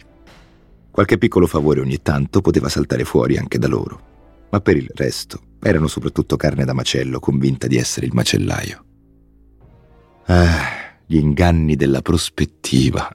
Qualche 0.91 1.17
piccolo 1.17 1.47
favore 1.47 1.79
ogni 1.79 2.01
tanto 2.01 2.41
poteva 2.41 2.67
saltare 2.67 3.05
fuori 3.05 3.37
anche 3.37 3.57
da 3.57 3.69
loro, 3.69 4.47
ma 4.49 4.59
per 4.59 4.75
il 4.75 4.89
resto 4.93 5.39
erano 5.61 5.87
soprattutto 5.87 6.35
carne 6.35 6.65
da 6.65 6.73
macello 6.73 7.21
convinta 7.21 7.67
di 7.67 7.77
essere 7.77 8.05
il 8.05 8.13
macellaio. 8.13 8.85
Ah, 10.25 10.97
gli 11.05 11.15
inganni 11.15 11.77
della 11.77 12.01
prospettiva. 12.01 13.09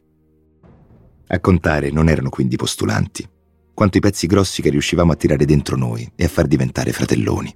A 1.26 1.40
contare 1.40 1.90
non 1.90 2.08
erano 2.08 2.30
quindi 2.30 2.56
postulanti, 2.56 3.28
quanto 3.74 3.98
i 3.98 4.00
pezzi 4.00 4.26
grossi 4.26 4.62
che 4.62 4.70
riuscivamo 4.70 5.12
a 5.12 5.16
tirare 5.16 5.44
dentro 5.44 5.76
noi 5.76 6.10
e 6.16 6.24
a 6.24 6.28
far 6.28 6.46
diventare 6.46 6.90
fratelloni, 6.92 7.54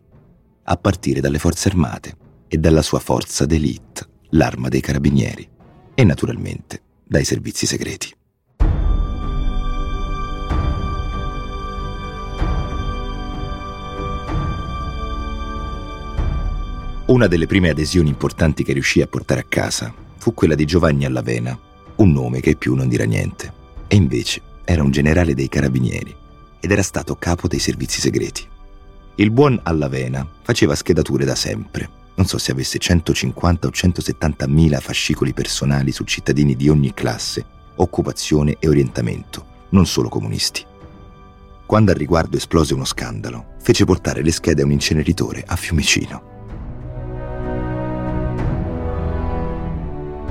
a 0.65 0.77
partire 0.77 1.21
dalle 1.21 1.39
forze 1.39 1.69
armate 1.69 2.17
e 2.49 2.59
dalla 2.59 2.83
sua 2.83 2.99
forza 2.99 3.47
d'élite, 3.47 4.15
l'arma 4.37 4.69
dei 4.69 4.81
carabinieri, 4.81 5.49
e 5.95 6.05
naturalmente 6.05 6.83
dai 7.03 7.25
servizi 7.25 7.67
segreti. 7.67 8.15
Una 17.07 17.29
delle 17.29 17.47
prime 17.47 17.71
adesioni 17.71 18.09
importanti 18.09 18.63
che 18.63 18.73
riuscì 18.73 19.01
a 19.01 19.07
portare 19.07 19.41
a 19.41 19.47
casa 19.49 19.95
fu 20.19 20.35
quella 20.35 20.57
di 20.57 20.65
Giovanni 20.65 21.05
Allavena, 21.05 21.59
un 21.97 22.13
nome 22.13 22.41
che 22.41 22.57
più 22.57 22.75
non 22.75 22.89
dirà 22.89 23.05
niente, 23.05 23.53
e 23.87 23.97
invece 23.97 24.43
era 24.65 24.83
un 24.83 24.91
generale 24.91 25.33
dei 25.33 25.49
carabinieri 25.49 26.15
ed 26.61 26.71
era 26.71 26.83
stato 26.83 27.15
capo 27.15 27.47
dei 27.47 27.61
servizi 27.61 28.01
segreti. 28.01 28.47
Il 29.15 29.31
buon 29.31 29.59
Allavena 29.63 30.29
faceva 30.43 30.75
schedature 30.75 31.25
da 31.25 31.37
sempre, 31.37 31.89
non 32.17 32.27
so 32.27 32.39
se 32.39 32.51
avesse 32.51 32.79
150 32.79 33.67
o 33.67 33.71
170 33.71 34.47
mila 34.49 34.81
fascicoli 34.81 35.33
personali 35.33 35.93
su 35.93 36.05
cittadini 36.05 36.57
di 36.57 36.69
ogni 36.69 36.93
classe, 36.95 37.45
occupazione 37.77 38.57
e 38.59 38.69
orientamento, 38.69 39.45
non 39.71 39.87
solo 39.87 40.09
comunisti. 40.09 40.65
Quando 41.67 41.91
al 41.91 41.99
riguardo 41.99 42.37
esplose 42.37 42.75
uno 42.75 42.85
scandalo, 42.85 43.55
fece 43.61 43.85
portare 43.85 44.23
le 44.23 44.31
schede 44.31 44.63
a 44.63 44.65
un 44.65 44.73
inceneritore 44.73 45.43
a 45.47 45.57
Fiumicino. 45.57 46.35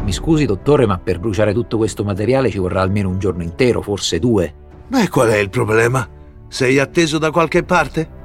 Mi 0.04 0.12
scusi, 0.12 0.46
dottore, 0.46 0.86
ma 0.86 0.98
per 0.98 1.20
bruciare 1.20 1.54
tutto 1.54 1.78
questo 1.78 2.04
materiale 2.04 2.50
ci 2.50 2.60
vorrà 2.60 2.82
almeno 2.82 3.10
un 3.10 3.20
giorno 3.20 3.44
intero, 3.44 3.82
forse 3.82 4.20
due. 4.20 4.54
Beh, 4.88 5.10
qual 5.10 5.30
è 5.30 5.38
il 5.38 5.50
problema? 5.50 6.08
Sei 6.48 6.80
atteso 6.80 7.18
da 7.18 7.32
qualche 7.32 7.64
parte? 7.64 8.24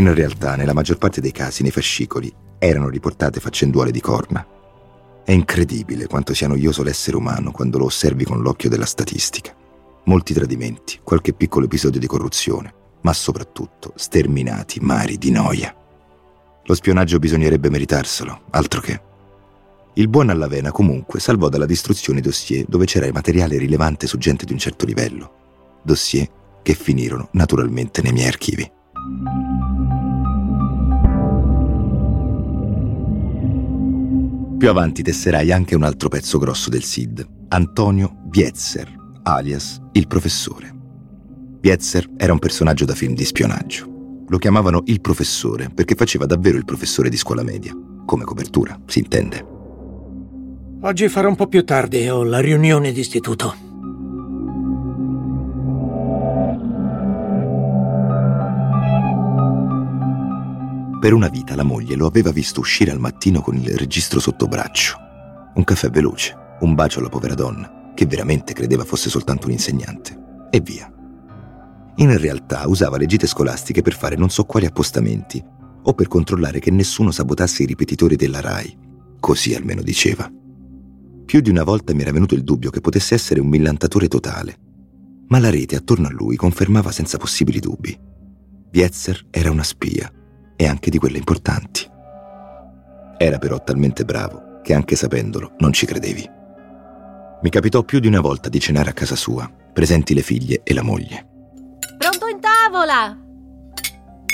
In 0.00 0.14
realtà, 0.14 0.56
nella 0.56 0.72
maggior 0.72 0.96
parte 0.96 1.20
dei 1.20 1.30
casi, 1.30 1.60
nei 1.60 1.70
fascicoli, 1.70 2.32
erano 2.58 2.88
riportate 2.88 3.38
faccenduole 3.38 3.90
di 3.90 4.00
corna. 4.00 4.46
È 5.22 5.30
incredibile 5.30 6.06
quanto 6.06 6.32
sia 6.32 6.48
noioso 6.48 6.82
l'essere 6.82 7.18
umano 7.18 7.50
quando 7.50 7.76
lo 7.76 7.84
osservi 7.84 8.24
con 8.24 8.40
l'occhio 8.40 8.70
della 8.70 8.86
statistica. 8.86 9.54
Molti 10.04 10.32
tradimenti, 10.32 11.00
qualche 11.04 11.34
piccolo 11.34 11.66
episodio 11.66 12.00
di 12.00 12.06
corruzione, 12.06 12.72
ma 13.02 13.12
soprattutto 13.12 13.92
sterminati 13.94 14.80
mari 14.80 15.18
di 15.18 15.30
noia. 15.30 15.76
Lo 16.64 16.74
spionaggio 16.74 17.18
bisognerebbe 17.18 17.68
meritarselo, 17.68 18.44
altro 18.52 18.80
che. 18.80 19.02
Il 19.94 20.08
buon 20.08 20.30
Allavena 20.30 20.72
comunque 20.72 21.20
salvò 21.20 21.50
dalla 21.50 21.66
distruzione 21.66 22.22
dossier 22.22 22.64
dove 22.66 22.86
c'era 22.86 23.06
materiale 23.12 23.58
rilevante 23.58 24.06
su 24.06 24.16
gente 24.16 24.46
di 24.46 24.54
un 24.54 24.58
certo 24.58 24.86
livello. 24.86 25.80
Dossier 25.82 26.26
che 26.62 26.72
finirono 26.72 27.28
naturalmente 27.32 28.00
nei 28.00 28.12
miei 28.12 28.28
archivi. 28.28 28.78
Più 34.60 34.68
avanti 34.68 35.02
tesserai 35.02 35.52
anche 35.52 35.74
un 35.74 35.84
altro 35.84 36.10
pezzo 36.10 36.36
grosso 36.36 36.68
del 36.68 36.82
SID, 36.82 37.26
Antonio 37.48 38.14
Bietzer, 38.26 38.94
alias 39.22 39.80
il 39.92 40.06
professore. 40.06 40.70
Bietzer 41.58 42.06
era 42.18 42.34
un 42.34 42.38
personaggio 42.38 42.84
da 42.84 42.94
film 42.94 43.14
di 43.14 43.24
spionaggio. 43.24 44.22
Lo 44.28 44.36
chiamavano 44.36 44.82
il 44.84 45.00
professore 45.00 45.70
perché 45.74 45.94
faceva 45.94 46.26
davvero 46.26 46.58
il 46.58 46.66
professore 46.66 47.08
di 47.08 47.16
scuola 47.16 47.42
media, 47.42 47.72
come 48.04 48.24
copertura, 48.24 48.78
si 48.84 48.98
intende. 48.98 49.46
Oggi 50.82 51.08
farà 51.08 51.26
un 51.26 51.36
po' 51.36 51.46
più 51.46 51.64
tardi, 51.64 52.06
ho 52.10 52.22
la 52.22 52.40
riunione 52.40 52.92
d'istituto. 52.92 53.69
Per 61.00 61.14
una 61.14 61.28
vita 61.28 61.56
la 61.56 61.62
moglie 61.62 61.96
lo 61.96 62.06
aveva 62.06 62.30
visto 62.30 62.60
uscire 62.60 62.90
al 62.90 63.00
mattino 63.00 63.40
con 63.40 63.56
il 63.56 63.74
registro 63.74 64.20
sotto 64.20 64.46
braccio. 64.46 64.98
Un 65.54 65.64
caffè 65.64 65.88
veloce, 65.88 66.36
un 66.60 66.74
bacio 66.74 66.98
alla 66.98 67.08
povera 67.08 67.32
donna, 67.32 67.92
che 67.94 68.04
veramente 68.04 68.52
credeva 68.52 68.84
fosse 68.84 69.08
soltanto 69.08 69.46
un 69.46 69.54
insegnante, 69.54 70.48
e 70.50 70.60
via. 70.60 70.92
In 71.96 72.18
realtà 72.18 72.68
usava 72.68 72.98
le 72.98 73.06
gite 73.06 73.26
scolastiche 73.26 73.80
per 73.80 73.94
fare 73.94 74.14
non 74.14 74.28
so 74.28 74.44
quali 74.44 74.66
appostamenti, 74.66 75.42
o 75.82 75.94
per 75.94 76.06
controllare 76.06 76.58
che 76.58 76.70
nessuno 76.70 77.10
sabotasse 77.10 77.62
i 77.62 77.66
ripetitori 77.66 78.16
della 78.16 78.42
RAI. 78.42 78.76
Così 79.18 79.54
almeno 79.54 79.80
diceva. 79.80 80.30
Più 81.24 81.40
di 81.40 81.48
una 81.48 81.64
volta 81.64 81.94
mi 81.94 82.02
era 82.02 82.12
venuto 82.12 82.34
il 82.34 82.44
dubbio 82.44 82.68
che 82.68 82.82
potesse 82.82 83.14
essere 83.14 83.40
un 83.40 83.48
millantatore 83.48 84.06
totale, 84.06 84.54
ma 85.28 85.38
la 85.38 85.48
rete 85.48 85.76
attorno 85.76 86.08
a 86.08 86.12
lui 86.12 86.36
confermava 86.36 86.92
senza 86.92 87.16
possibili 87.16 87.58
dubbi. 87.58 87.98
Vietzer 88.70 89.28
era 89.30 89.50
una 89.50 89.62
spia 89.62 90.12
e 90.60 90.66
anche 90.66 90.90
di 90.90 90.98
quelle 90.98 91.16
importanti. 91.16 91.88
Era 93.16 93.38
però 93.38 93.62
talmente 93.64 94.04
bravo 94.04 94.60
che 94.62 94.74
anche 94.74 94.94
sapendolo 94.94 95.54
non 95.60 95.72
ci 95.72 95.86
credevi. 95.86 96.28
Mi 97.42 97.48
capitò 97.48 97.82
più 97.82 97.98
di 97.98 98.06
una 98.06 98.20
volta 98.20 98.50
di 98.50 98.60
cenare 98.60 98.90
a 98.90 98.92
casa 98.92 99.16
sua, 99.16 99.50
presenti 99.72 100.12
le 100.12 100.20
figlie 100.20 100.60
e 100.62 100.74
la 100.74 100.82
moglie. 100.82 101.26
Pronto 101.96 102.26
in 102.26 102.40
tavola! 102.40 103.18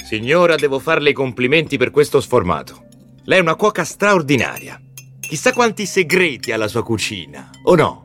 Signora, 0.04 0.56
devo 0.56 0.80
farle 0.80 1.11
i 1.11 1.12
complimenti 1.12 1.76
per 1.76 1.92
questo 1.92 2.21
sformato. 2.21 2.87
Lei 3.23 3.38
è 3.38 3.42
una 3.42 3.54
cuoca 3.54 3.85
straordinaria. 3.85 4.80
Chissà 5.21 5.52
quanti 5.52 5.87
segreti 5.87 6.50
ha 6.50 6.56
la 6.56 6.66
sua 6.66 6.83
cucina, 6.83 7.50
o 7.62 7.76
no? 7.76 8.04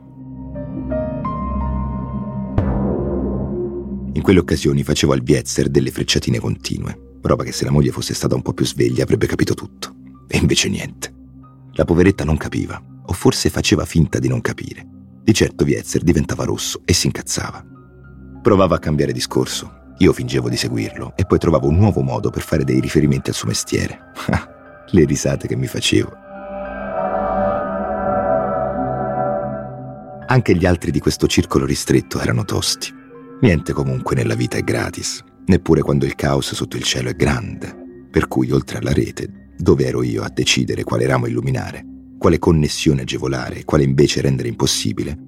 In 4.12 4.22
quelle 4.22 4.38
occasioni 4.38 4.84
facevo 4.84 5.12
al 5.12 5.22
Bietzer 5.22 5.68
delle 5.68 5.90
frecciatine 5.90 6.38
continue 6.38 7.10
roba 7.28 7.44
che 7.44 7.52
se 7.52 7.64
la 7.64 7.70
moglie 7.70 7.90
fosse 7.90 8.14
stata 8.14 8.34
un 8.34 8.42
po' 8.42 8.52
più 8.52 8.64
sveglia 8.64 9.02
avrebbe 9.02 9.26
capito 9.26 9.54
tutto. 9.54 9.94
E 10.28 10.38
invece 10.38 10.68
niente. 10.68 11.12
La 11.72 11.84
poveretta 11.84 12.24
non 12.24 12.36
capiva, 12.36 12.80
o 13.06 13.12
forse 13.12 13.48
faceva 13.48 13.84
finta 13.84 14.18
di 14.18 14.28
non 14.28 14.40
capire. 14.40 14.86
Di 15.22 15.32
certo 15.32 15.64
Vietzer 15.64 16.02
diventava 16.02 16.44
rosso 16.44 16.82
e 16.84 16.92
si 16.92 17.06
incazzava. 17.06 17.64
Provava 18.42 18.76
a 18.76 18.78
cambiare 18.78 19.12
discorso. 19.12 19.80
Io 19.98 20.12
fingevo 20.12 20.48
di 20.48 20.56
seguirlo 20.56 21.12
e 21.14 21.24
poi 21.24 21.38
trovavo 21.38 21.68
un 21.68 21.76
nuovo 21.76 22.02
modo 22.02 22.30
per 22.30 22.42
fare 22.42 22.64
dei 22.64 22.80
riferimenti 22.80 23.30
al 23.30 23.36
suo 23.36 23.48
mestiere. 23.48 24.12
Le 24.90 25.04
risate 25.04 25.46
che 25.46 25.56
mi 25.56 25.66
facevo. 25.66 26.20
Anche 30.26 30.56
gli 30.56 30.66
altri 30.66 30.90
di 30.90 30.98
questo 30.98 31.26
circolo 31.26 31.66
ristretto 31.66 32.18
erano 32.20 32.44
tosti. 32.44 32.92
Niente 33.42 33.72
comunque 33.72 34.16
nella 34.16 34.34
vita 34.34 34.56
è 34.56 34.62
gratis 34.62 35.22
neppure 35.46 35.82
quando 35.82 36.04
il 36.04 36.14
caos 36.14 36.54
sotto 36.54 36.76
il 36.76 36.82
cielo 36.82 37.08
è 37.08 37.14
grande, 37.14 37.74
per 38.10 38.28
cui 38.28 38.50
oltre 38.50 38.78
alla 38.78 38.92
rete, 38.92 39.50
dove 39.56 39.86
ero 39.86 40.02
io 40.02 40.22
a 40.22 40.30
decidere 40.30 40.84
quale 40.84 41.06
ramo 41.06 41.26
illuminare, 41.26 41.84
quale 42.18 42.38
connessione 42.38 43.02
agevolare 43.02 43.60
e 43.60 43.64
quale 43.64 43.84
invece 43.84 44.20
rendere 44.20 44.48
impossibile, 44.48 45.18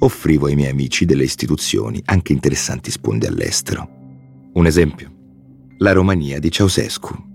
offrivo 0.00 0.46
ai 0.46 0.56
miei 0.56 0.70
amici 0.70 1.04
delle 1.04 1.24
istituzioni 1.24 2.00
anche 2.06 2.32
interessanti 2.32 2.90
sponde 2.90 3.26
all'estero. 3.26 3.88
Un 4.54 4.66
esempio? 4.66 5.10
La 5.78 5.92
Romania 5.92 6.38
di 6.38 6.50
Ceausescu. 6.50 7.30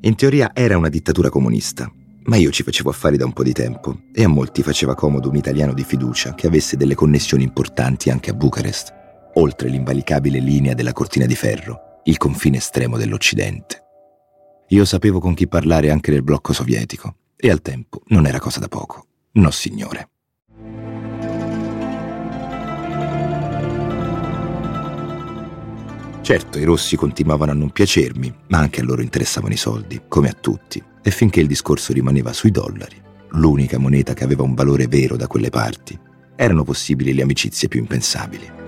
In 0.00 0.14
teoria 0.16 0.50
era 0.54 0.76
una 0.76 0.88
dittatura 0.88 1.30
comunista, 1.30 1.90
ma 2.24 2.36
io 2.36 2.50
ci 2.50 2.62
facevo 2.62 2.90
affari 2.90 3.16
da 3.16 3.24
un 3.24 3.32
po' 3.32 3.42
di 3.42 3.52
tempo 3.52 4.02
e 4.12 4.24
a 4.24 4.28
molti 4.28 4.62
faceva 4.62 4.94
comodo 4.94 5.28
un 5.28 5.36
italiano 5.36 5.72
di 5.72 5.84
fiducia 5.84 6.34
che 6.34 6.46
avesse 6.46 6.76
delle 6.76 6.94
connessioni 6.94 7.42
importanti 7.42 8.10
anche 8.10 8.30
a 8.30 8.34
Bucarest 8.34 9.00
oltre 9.34 9.68
l'invalicabile 9.68 10.38
linea 10.38 10.74
della 10.74 10.92
cortina 10.92 11.26
di 11.26 11.34
ferro, 11.34 12.00
il 12.04 12.16
confine 12.16 12.58
estremo 12.58 12.96
dell'Occidente. 12.96 13.82
Io 14.68 14.84
sapevo 14.84 15.20
con 15.20 15.34
chi 15.34 15.46
parlare 15.46 15.90
anche 15.90 16.10
nel 16.10 16.22
blocco 16.22 16.52
sovietico, 16.52 17.16
e 17.36 17.50
al 17.50 17.62
tempo 17.62 18.02
non 18.08 18.26
era 18.26 18.38
cosa 18.38 18.60
da 18.60 18.68
poco. 18.68 19.06
No, 19.32 19.50
signore. 19.50 20.08
Certo, 26.22 26.58
i 26.58 26.64
rossi 26.64 26.94
continuavano 26.96 27.50
a 27.50 27.54
non 27.54 27.70
piacermi, 27.70 28.32
ma 28.48 28.58
anche 28.58 28.80
a 28.80 28.84
loro 28.84 29.02
interessavano 29.02 29.54
i 29.54 29.58
soldi, 29.58 30.02
come 30.06 30.28
a 30.28 30.32
tutti, 30.32 30.82
e 31.02 31.10
finché 31.10 31.40
il 31.40 31.48
discorso 31.48 31.92
rimaneva 31.92 32.32
sui 32.32 32.52
dollari, 32.52 32.96
l'unica 33.30 33.78
moneta 33.78 34.14
che 34.14 34.22
aveva 34.22 34.44
un 34.44 34.54
valore 34.54 34.86
vero 34.86 35.16
da 35.16 35.26
quelle 35.26 35.50
parti, 35.50 35.98
erano 36.36 36.62
possibili 36.62 37.12
le 37.12 37.22
amicizie 37.22 37.68
più 37.68 37.80
impensabili. 37.80 38.61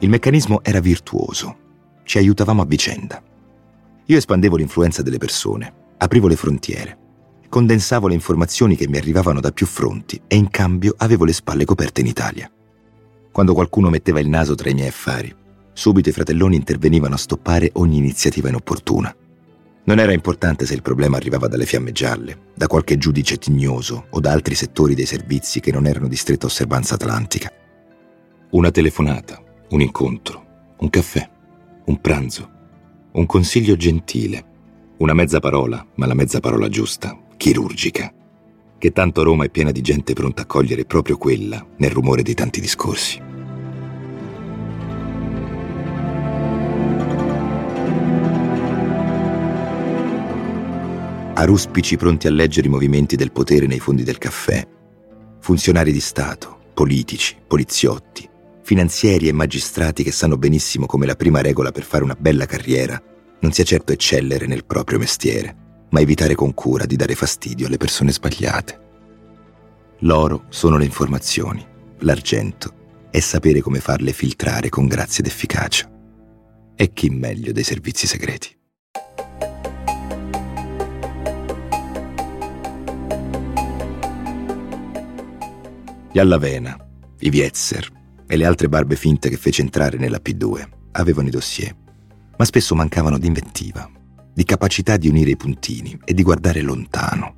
Il 0.00 0.10
meccanismo 0.10 0.62
era 0.62 0.80
virtuoso, 0.80 1.56
ci 2.02 2.18
aiutavamo 2.18 2.62
a 2.62 2.66
vicenda. 2.66 3.22
Io 4.06 4.16
espandevo 4.16 4.56
l'influenza 4.56 5.02
delle 5.02 5.18
persone, 5.18 5.72
aprivo 5.96 6.26
le 6.26 6.36
frontiere, 6.36 6.98
condensavo 7.48 8.08
le 8.08 8.14
informazioni 8.14 8.76
che 8.76 8.88
mi 8.88 8.98
arrivavano 8.98 9.40
da 9.40 9.52
più 9.52 9.66
fronti 9.66 10.20
e 10.26 10.36
in 10.36 10.50
cambio 10.50 10.94
avevo 10.98 11.24
le 11.24 11.32
spalle 11.32 11.64
coperte 11.64 12.00
in 12.00 12.08
Italia. 12.08 12.50
Quando 13.30 13.54
qualcuno 13.54 13.88
metteva 13.88 14.20
il 14.20 14.28
naso 14.28 14.54
tra 14.54 14.68
i 14.68 14.74
miei 14.74 14.88
affari, 14.88 15.34
subito 15.72 16.08
i 16.08 16.12
fratelloni 16.12 16.56
intervenivano 16.56 17.14
a 17.14 17.18
stoppare 17.18 17.70
ogni 17.74 17.96
iniziativa 17.96 18.48
inopportuna. 18.48 19.14
Non 19.84 19.98
era 19.98 20.12
importante 20.12 20.66
se 20.66 20.74
il 20.74 20.82
problema 20.82 21.16
arrivava 21.16 21.46
dalle 21.46 21.66
fiamme 21.66 21.92
gialle, 21.92 22.50
da 22.54 22.66
qualche 22.66 22.96
giudice 22.98 23.38
tignoso 23.38 24.06
o 24.10 24.20
da 24.20 24.32
altri 24.32 24.54
settori 24.54 24.94
dei 24.94 25.06
servizi 25.06 25.60
che 25.60 25.72
non 25.72 25.86
erano 25.86 26.08
di 26.08 26.16
stretta 26.16 26.46
osservanza 26.46 26.94
atlantica. 26.94 27.52
Una 28.50 28.70
telefonata, 28.70 29.42
un 29.70 29.80
incontro, 29.80 30.44
un 30.78 30.90
caffè, 30.90 31.28
un 31.86 32.00
pranzo, 32.00 32.50
un 33.12 33.26
consiglio 33.26 33.76
gentile, 33.76 34.52
una 34.98 35.14
mezza 35.14 35.40
parola, 35.40 35.84
ma 35.96 36.06
la 36.06 36.14
mezza 36.14 36.40
parola 36.40 36.68
giusta, 36.68 37.18
chirurgica, 37.36 38.12
che 38.78 38.92
tanto 38.92 39.22
Roma 39.22 39.44
è 39.44 39.50
piena 39.50 39.70
di 39.70 39.80
gente 39.80 40.12
pronta 40.12 40.42
a 40.42 40.46
cogliere 40.46 40.84
proprio 40.84 41.16
quella 41.16 41.64
nel 41.76 41.90
rumore 41.90 42.22
di 42.22 42.34
tanti 42.34 42.60
discorsi. 42.60 43.20
Aruspici 51.36 51.96
pronti 51.96 52.28
a 52.28 52.30
leggere 52.30 52.68
i 52.68 52.70
movimenti 52.70 53.16
del 53.16 53.32
potere 53.32 53.66
nei 53.66 53.80
fondi 53.80 54.04
del 54.04 54.18
caffè, 54.18 54.66
funzionari 55.40 55.90
di 55.90 56.00
Stato, 56.00 56.58
politici, 56.72 57.36
poliziotti, 57.46 58.28
finanzieri 58.64 59.28
e 59.28 59.32
magistrati 59.32 60.02
che 60.02 60.10
sanno 60.10 60.38
benissimo 60.38 60.86
come 60.86 61.04
la 61.04 61.14
prima 61.14 61.42
regola 61.42 61.70
per 61.70 61.82
fare 61.82 62.02
una 62.02 62.16
bella 62.18 62.46
carriera 62.46 63.00
non 63.40 63.52
sia 63.52 63.62
certo 63.62 63.92
eccellere 63.92 64.46
nel 64.46 64.64
proprio 64.64 64.98
mestiere, 64.98 65.86
ma 65.90 66.00
evitare 66.00 66.34
con 66.34 66.54
cura 66.54 66.86
di 66.86 66.96
dare 66.96 67.14
fastidio 67.14 67.66
alle 67.66 67.76
persone 67.76 68.10
sbagliate. 68.10 68.80
L'oro 69.98 70.46
sono 70.48 70.78
le 70.78 70.86
informazioni, 70.86 71.64
l'argento 71.98 73.08
è 73.10 73.20
sapere 73.20 73.60
come 73.60 73.80
farle 73.80 74.12
filtrare 74.12 74.70
con 74.70 74.86
grazia 74.86 75.22
ed 75.22 75.30
efficacia. 75.30 75.90
E 76.74 76.92
chi 76.94 77.10
meglio 77.10 77.52
dei 77.52 77.62
servizi 77.62 78.06
segreti? 78.06 78.56
Gli 86.10 86.18
Allavena, 86.18 86.76
i 87.18 87.28
Vietzer, 87.28 87.93
e 88.26 88.36
le 88.36 88.44
altre 88.44 88.68
barbe 88.68 88.96
finte 88.96 89.28
che 89.28 89.36
fece 89.36 89.62
entrare 89.62 89.98
nella 89.98 90.20
P2 90.22 90.68
avevano 90.92 91.28
i 91.28 91.30
dossier, 91.30 91.74
ma 92.36 92.44
spesso 92.44 92.74
mancavano 92.74 93.18
di 93.18 93.26
invettiva, 93.26 93.90
di 94.32 94.44
capacità 94.44 94.96
di 94.96 95.08
unire 95.08 95.30
i 95.30 95.36
puntini 95.36 95.98
e 96.04 96.14
di 96.14 96.22
guardare 96.22 96.60
lontano. 96.60 97.36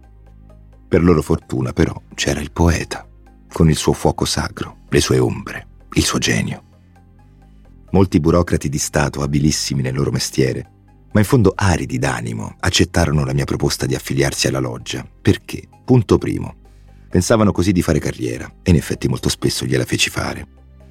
Per 0.88 1.02
loro 1.02 1.20
fortuna, 1.22 1.72
però, 1.72 2.00
c'era 2.14 2.40
il 2.40 2.52
poeta, 2.52 3.06
con 3.52 3.68
il 3.68 3.76
suo 3.76 3.92
fuoco 3.92 4.24
sacro, 4.24 4.78
le 4.88 5.00
sue 5.00 5.18
ombre, 5.18 5.66
il 5.94 6.04
suo 6.04 6.18
genio. 6.18 6.62
Molti 7.90 8.20
burocrati 8.20 8.68
di 8.68 8.78
Stato, 8.78 9.22
abilissimi 9.22 9.82
nel 9.82 9.94
loro 9.94 10.10
mestiere, 10.10 10.70
ma 11.12 11.20
in 11.20 11.26
fondo 11.26 11.52
aridi 11.56 11.98
d'animo, 11.98 12.56
accettarono 12.60 13.24
la 13.24 13.32
mia 13.32 13.44
proposta 13.44 13.86
di 13.86 13.94
affiliarsi 13.94 14.48
alla 14.48 14.58
loggia, 14.58 15.06
perché, 15.22 15.66
punto 15.84 16.18
primo, 16.18 16.54
pensavano 17.08 17.52
così 17.52 17.72
di 17.72 17.82
fare 17.82 17.98
carriera, 17.98 18.50
e 18.62 18.70
in 18.70 18.76
effetti 18.76 19.08
molto 19.08 19.28
spesso 19.28 19.64
gliela 19.64 19.84
feci 19.84 20.10
fare. 20.10 20.46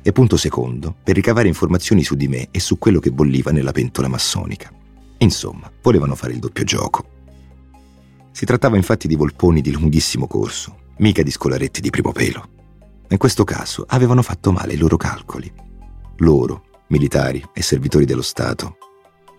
E 0.08 0.12
punto 0.12 0.38
secondo, 0.38 0.94
per 1.04 1.16
ricavare 1.16 1.48
informazioni 1.48 2.04
su 2.04 2.14
di 2.14 2.28
me 2.28 2.50
e 2.52 2.60
su 2.60 2.78
quello 2.78 3.00
che 3.00 3.12
bolliva 3.12 3.50
nella 3.50 3.72
pentola 3.72 4.08
massonica. 4.08 4.72
Insomma, 5.18 5.72
volevano 5.82 6.14
fare 6.14 6.34
il 6.34 6.38
doppio 6.38 6.64
gioco. 6.64 7.06
Si 8.32 8.46
trattava 8.46 8.76
infatti 8.76 9.08
di 9.08 9.16
volponi 9.16 9.62
di 9.62 9.72
lunghissimo 9.72 10.28
corso, 10.28 10.78
mica 10.98 11.24
di 11.24 11.32
scolaretti 11.32 11.82
di 11.82 11.90
primo 11.90 12.12
pelo. 12.12 12.48
In 13.10 13.18
questo 13.18 13.44
caso 13.44 13.84
avevano 13.88 14.22
fatto 14.22 14.52
male 14.52 14.74
i 14.74 14.78
loro 14.78 14.96
calcoli. 14.96 15.52
Loro, 16.18 16.84
militari 16.90 17.44
e 17.52 17.64
servitori 17.64 18.06
dello 18.06 18.22
Stato, 18.22 18.78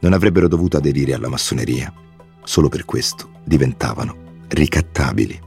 non 0.00 0.14
avrebbero 0.14 0.48
dovuto 0.48 0.78
aderire 0.78 1.14
alla 1.14 1.28
massoneria. 1.28 1.94
Solo 2.42 2.68
per 2.68 2.84
questo 2.84 3.38
diventavano 3.44 4.16
ricattabili. 4.48 5.40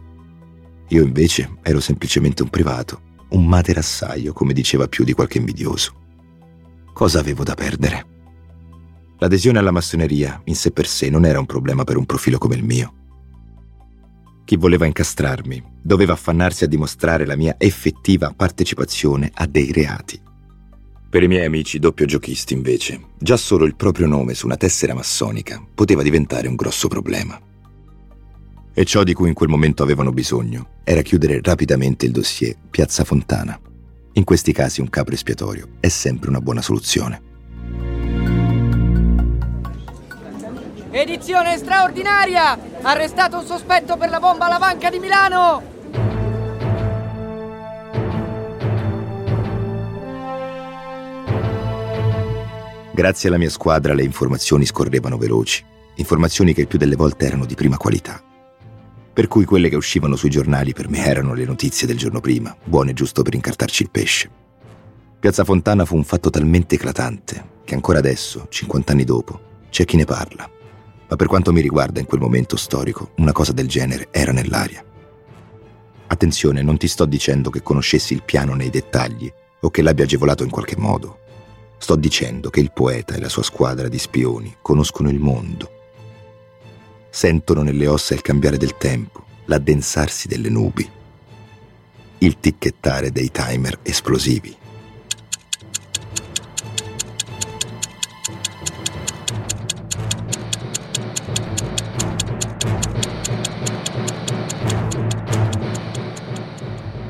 Io 0.88 1.04
invece 1.04 1.58
ero 1.62 1.82
semplicemente 1.82 2.42
un 2.42 2.50
privato, 2.50 3.02
un 3.30 3.46
materassaio, 3.46 4.34
come 4.34 4.54
diceva 4.54 4.88
più 4.88 5.04
di 5.04 5.14
qualche 5.14 5.38
invidioso. 5.38 5.94
Cosa 6.94 7.20
avevo 7.20 7.44
da 7.44 7.54
perdere? 7.54 8.06
L'adesione 9.20 9.60
alla 9.60 9.72
massoneria 9.72 10.42
in 10.46 10.56
sé 10.56 10.72
per 10.72 10.88
sé 10.88 11.10
non 11.10 11.26
era 11.26 11.40
un 11.40 11.46
problema 11.46 11.84
per 11.84 11.98
un 11.98 12.06
profilo 12.06 12.38
come 12.38 12.56
il 12.56 12.64
mio. 12.64 12.94
Chi 14.46 14.56
voleva 14.56 14.86
incastrarmi 14.86 15.62
doveva 15.82 16.14
affannarsi 16.14 16.64
a 16.64 16.68
dimostrare 16.68 17.26
la 17.26 17.36
mia 17.36 17.56
effettiva 17.58 18.34
partecipazione 18.36 19.30
a 19.34 19.46
dei 19.46 19.72
reati. 19.72 20.20
Per 21.10 21.24
i 21.24 21.28
miei 21.28 21.46
amici 21.46 21.80
doppio 21.80 22.06
giochisti, 22.06 22.54
invece, 22.54 23.00
già 23.18 23.36
solo 23.36 23.66
il 23.66 23.76
proprio 23.76 24.08
nome 24.08 24.34
su 24.34 24.46
una 24.46 24.58
tessera 24.58 24.94
massonica 24.94 25.64
poteva 25.74 26.04
diventare 26.04 26.48
un 26.48 26.56
grosso 26.56 26.88
problema. 26.88 27.40
E 28.80 28.86
ciò 28.86 29.04
di 29.04 29.14
cui 29.14 29.28
in 29.28 29.34
quel 29.34 29.50
momento 29.50 29.84
avevano 29.84 30.14
bisogno 30.14 30.80
era 30.86 31.02
chiudere 31.02 31.42
rapidamente 31.44 32.06
il 32.06 32.14
dossier 32.14 32.56
Piazza 32.70 33.04
Fontana. 33.04 33.60
In 34.14 34.24
questi 34.24 34.54
casi 34.54 34.80
un 34.80 34.90
capro 34.90 35.16
espiatorio 35.16 35.68
è 35.82 35.90
sempre 35.90 36.30
una 36.30 36.40
buona 36.40 36.62
soluzione. 36.62 37.22
Edizione 40.92 41.58
straordinaria! 41.58 42.58
Arrestato 42.82 43.40
un 43.40 43.46
sospetto 43.46 43.98
per 43.98 44.10
la 44.10 44.22
bomba 44.22 44.46
alla 44.46 44.60
banca 44.60 44.90
di 44.90 45.00
Milano! 45.00 45.62
Grazie 52.94 53.28
alla 53.28 53.38
mia 53.38 53.50
squadra 53.50 53.94
le 53.94 54.04
informazioni 54.04 54.66
scorrevano 54.66 55.18
veloci, 55.18 55.66
informazioni 55.96 56.54
che 56.54 56.62
il 56.62 56.68
più 56.68 56.78
delle 56.78 56.96
volte 56.96 57.26
erano 57.26 57.44
di 57.44 57.56
prima 57.56 57.76
qualità. 57.76 58.24
Per 59.20 59.28
cui 59.28 59.44
quelle 59.44 59.68
che 59.68 59.76
uscivano 59.76 60.16
sui 60.16 60.30
giornali 60.30 60.72
per 60.72 60.88
me 60.88 61.04
erano 61.04 61.34
le 61.34 61.44
notizie 61.44 61.86
del 61.86 61.98
giorno 61.98 62.22
prima, 62.22 62.56
buone 62.64 62.94
giusto 62.94 63.22
per 63.22 63.34
incartarci 63.34 63.84
il 63.84 63.90
pesce. 63.90 64.30
Piazza 65.20 65.44
Fontana 65.44 65.84
fu 65.84 65.98
un 65.98 66.06
fatto 66.06 66.30
talmente 66.30 66.76
eclatante 66.76 67.58
che 67.66 67.76
ancora 67.76 67.98
adesso, 67.98 68.46
50 68.48 68.94
anni 68.94 69.04
dopo, 69.04 69.42
c'è 69.70 69.84
chi 69.84 69.98
ne 69.98 70.06
parla. 70.06 70.50
Ma 71.10 71.16
per 71.18 71.28
quanto 71.28 71.52
mi 71.52 71.60
riguarda 71.60 72.00
in 72.00 72.06
quel 72.06 72.22
momento 72.22 72.56
storico, 72.56 73.12
una 73.18 73.34
cosa 73.34 73.52
del 73.52 73.68
genere 73.68 74.08
era 74.10 74.32
nell'aria. 74.32 74.82
Attenzione, 76.08 76.62
non 76.62 76.78
ti 76.78 76.88
sto 76.88 77.04
dicendo 77.04 77.50
che 77.50 77.62
conoscessi 77.62 78.14
il 78.14 78.24
piano 78.24 78.54
nei 78.54 78.70
dettagli 78.70 79.30
o 79.60 79.70
che 79.70 79.82
l'abbia 79.82 80.06
agevolato 80.06 80.44
in 80.44 80.50
qualche 80.50 80.78
modo. 80.78 81.20
Sto 81.78 81.98
dicendo 81.98 82.50
che 82.50 82.62
il 82.62 82.72
poeta 82.72 83.16
e 83.16 83.20
la 83.20 83.28
sua 83.28 83.44
squadra 83.44 83.90
di 83.90 84.00
spioni 84.00 84.56
conoscono 84.62 85.10
il 85.10 85.20
mondo. 85.20 85.79
Sentono 87.12 87.64
nelle 87.64 87.88
ossa 87.88 88.14
il 88.14 88.22
cambiare 88.22 88.58
del 88.58 88.78
tempo, 88.78 89.26
l'addensarsi 89.46 90.28
delle 90.28 90.50
nubi, 90.50 90.88
il 92.20 92.40
ticchettare 92.40 93.12
dei 93.12 93.32
timer 93.32 93.80
esplosivi. 93.82 94.56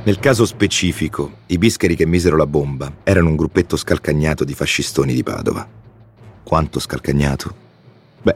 Nel 0.01 0.17
caso 0.17 0.45
specifico, 0.45 1.39
i 1.47 1.59
bischeri 1.59 1.95
che 1.95 2.07
misero 2.07 2.35
la 2.35 2.47
bomba 2.47 2.91
erano 3.03 3.29
un 3.29 3.35
gruppetto 3.35 3.75
scalcagnato 3.75 4.43
di 4.43 4.55
fascistoni 4.55 5.13
di 5.13 5.21
Padova. 5.21 5.67
Quanto 6.41 6.79
scalcagnato? 6.79 7.53
Beh, 8.23 8.35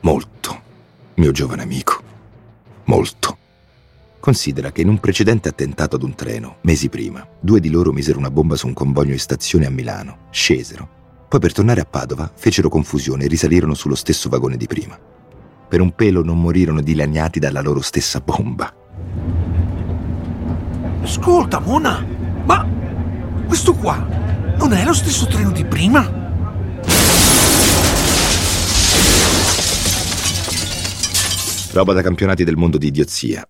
molto, 0.00 0.63
mio 1.16 1.30
giovane 1.30 1.62
amico. 1.62 2.02
Molto. 2.84 3.38
Considera 4.18 4.72
che 4.72 4.80
in 4.80 4.88
un 4.88 4.98
precedente 4.98 5.48
attentato 5.48 5.96
ad 5.96 6.02
un 6.02 6.14
treno, 6.14 6.56
mesi 6.62 6.88
prima, 6.88 7.26
due 7.38 7.60
di 7.60 7.70
loro 7.70 7.92
misero 7.92 8.18
una 8.18 8.30
bomba 8.30 8.56
su 8.56 8.66
un 8.66 8.72
convoglio 8.72 9.12
in 9.12 9.18
stazione 9.18 9.66
a 9.66 9.70
Milano, 9.70 10.28
scesero, 10.30 11.26
poi 11.28 11.40
per 11.40 11.52
tornare 11.52 11.80
a 11.80 11.84
Padova 11.84 12.30
fecero 12.34 12.68
confusione 12.68 13.24
e 13.24 13.28
risalirono 13.28 13.74
sullo 13.74 13.94
stesso 13.94 14.28
vagone 14.28 14.56
di 14.56 14.66
prima. 14.66 14.98
Per 15.68 15.80
un 15.80 15.94
pelo 15.94 16.24
non 16.24 16.40
morirono 16.40 16.80
dilaniati 16.80 17.38
dalla 17.38 17.60
loro 17.60 17.80
stessa 17.80 18.20
bomba. 18.20 18.74
Ascolta, 21.02 21.58
Mona, 21.60 22.04
ma 22.44 22.66
questo 23.46 23.74
qua 23.74 24.06
non 24.56 24.72
è 24.72 24.84
lo 24.84 24.94
stesso 24.94 25.26
treno 25.26 25.50
di 25.50 25.64
prima? 25.64 26.23
Roba 31.74 31.92
da 31.92 32.02
campionati 32.02 32.44
del 32.44 32.56
mondo 32.56 32.78
di 32.78 32.86
idiozia. 32.86 33.44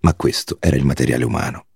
Ma 0.00 0.14
questo 0.14 0.56
era 0.60 0.76
il 0.76 0.86
materiale 0.86 1.24
umano. 1.24 1.66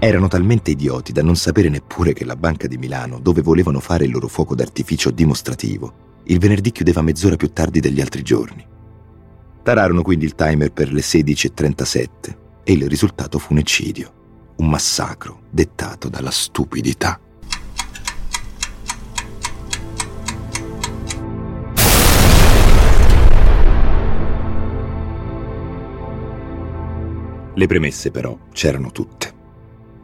Erano 0.00 0.26
talmente 0.26 0.72
idioti 0.72 1.12
da 1.12 1.22
non 1.22 1.36
sapere 1.36 1.68
neppure 1.68 2.12
che 2.12 2.24
la 2.24 2.34
Banca 2.34 2.66
di 2.66 2.76
Milano, 2.76 3.20
dove 3.20 3.40
volevano 3.40 3.78
fare 3.78 4.06
il 4.06 4.10
loro 4.10 4.26
fuoco 4.26 4.56
d'artificio 4.56 5.12
dimostrativo, 5.12 6.22
il 6.24 6.40
venerdì 6.40 6.72
chiudeva 6.72 7.02
mezz'ora 7.02 7.36
più 7.36 7.52
tardi 7.52 7.78
degli 7.78 8.00
altri 8.00 8.22
giorni. 8.22 8.66
Tararono 9.62 10.02
quindi 10.02 10.24
il 10.24 10.34
timer 10.34 10.72
per 10.72 10.92
le 10.92 11.02
16.37 11.02 12.08
e 12.64 12.72
il 12.72 12.88
risultato 12.88 13.38
fu 13.38 13.52
un 13.52 13.60
eccidio, 13.60 14.54
un 14.56 14.68
massacro 14.68 15.42
dettato 15.50 16.08
dalla 16.08 16.32
stupidità. 16.32 17.20
Le 27.56 27.66
premesse 27.66 28.10
però 28.10 28.38
c'erano 28.52 28.92
tutte. 28.92 29.32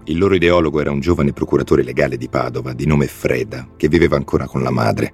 Il 0.04 0.16
loro 0.16 0.34
ideologo 0.34 0.80
era 0.80 0.90
un 0.90 1.00
giovane 1.00 1.34
procuratore 1.34 1.82
legale 1.82 2.16
di 2.16 2.30
Padova 2.30 2.72
di 2.72 2.86
nome 2.86 3.06
Freda, 3.06 3.68
che 3.76 3.88
viveva 3.88 4.16
ancora 4.16 4.46
con 4.46 4.62
la 4.62 4.70
madre. 4.70 5.12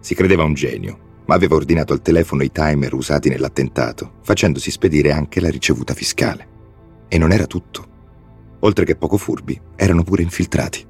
Si 0.00 0.16
credeva 0.16 0.42
un 0.42 0.54
genio, 0.54 1.22
ma 1.26 1.36
aveva 1.36 1.54
ordinato 1.54 1.92
al 1.92 2.02
telefono 2.02 2.42
i 2.42 2.50
timer 2.50 2.92
usati 2.92 3.28
nell'attentato, 3.28 4.14
facendosi 4.22 4.72
spedire 4.72 5.12
anche 5.12 5.40
la 5.40 5.48
ricevuta 5.48 5.94
fiscale. 5.94 6.48
E 7.06 7.18
non 7.18 7.30
era 7.30 7.46
tutto. 7.46 7.94
Oltre 8.60 8.84
che 8.84 8.96
poco 8.96 9.16
furbi, 9.16 9.58
erano 9.76 10.02
pure 10.02 10.22
infiltrati. 10.22 10.84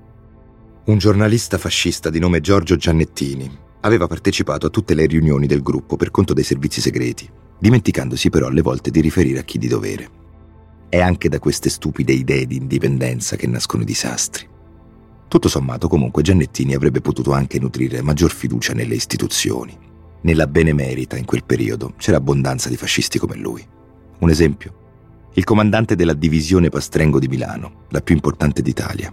Un 0.87 0.97
giornalista 0.97 1.59
fascista 1.59 2.09
di 2.09 2.19
nome 2.19 2.41
Giorgio 2.41 2.77
Giannettini 2.77 3.55
aveva 3.81 4.07
partecipato 4.07 4.67
a 4.67 4.71
tutte 4.71 4.95
le 4.95 5.05
riunioni 5.05 5.47
del 5.47 5.63
gruppo 5.63 5.97
per 5.97 6.11
conto 6.11 6.33
dei 6.33 6.45
servizi 6.45 6.81
segreti, 6.81 7.29
dimenticandosi 7.59 8.31
però 8.31 8.47
alle 8.47 8.63
volte 8.63 8.91
di 8.91 9.03
riferire 9.03 9.41
a 9.41 9.45
chi 9.45 9.59
di 9.59 9.69
dovere. 9.69 10.25
È 10.89 11.01
anche 11.01 11.29
da 11.29 11.41
queste 11.41 11.69
stupide 11.69 12.13
idee 12.13 12.47
di 12.47 12.57
indipendenza 12.57 13.35
che 13.35 13.49
nascono 13.49 13.83
i 13.83 13.87
disastri. 13.87 14.47
Tutto 15.27 15.49
sommato, 15.49 15.89
comunque, 15.89 16.23
Giannettini 16.23 16.75
avrebbe 16.75 17.01
potuto 17.01 17.33
anche 17.33 17.59
nutrire 17.59 18.03
maggior 18.03 18.31
fiducia 18.31 18.73
nelle 18.73 18.95
istituzioni. 18.95 19.77
Nella 20.21 20.47
Benemerita, 20.47 21.17
in 21.17 21.25
quel 21.25 21.43
periodo, 21.45 21.95
c'era 21.97 22.19
abbondanza 22.19 22.69
di 22.69 22.77
fascisti 22.77 23.19
come 23.19 23.37
lui. 23.37 23.67
Un 24.19 24.31
esempio? 24.31 24.85
Il 25.35 25.43
comandante 25.43 25.97
della 25.97 26.15
divisione 26.15 26.69
Pastrengo 26.69 27.19
di 27.19 27.29
Milano, 27.29 27.87
la 27.89 28.01
più 28.01 28.15
importante 28.15 28.63
d'Italia. 28.63 29.13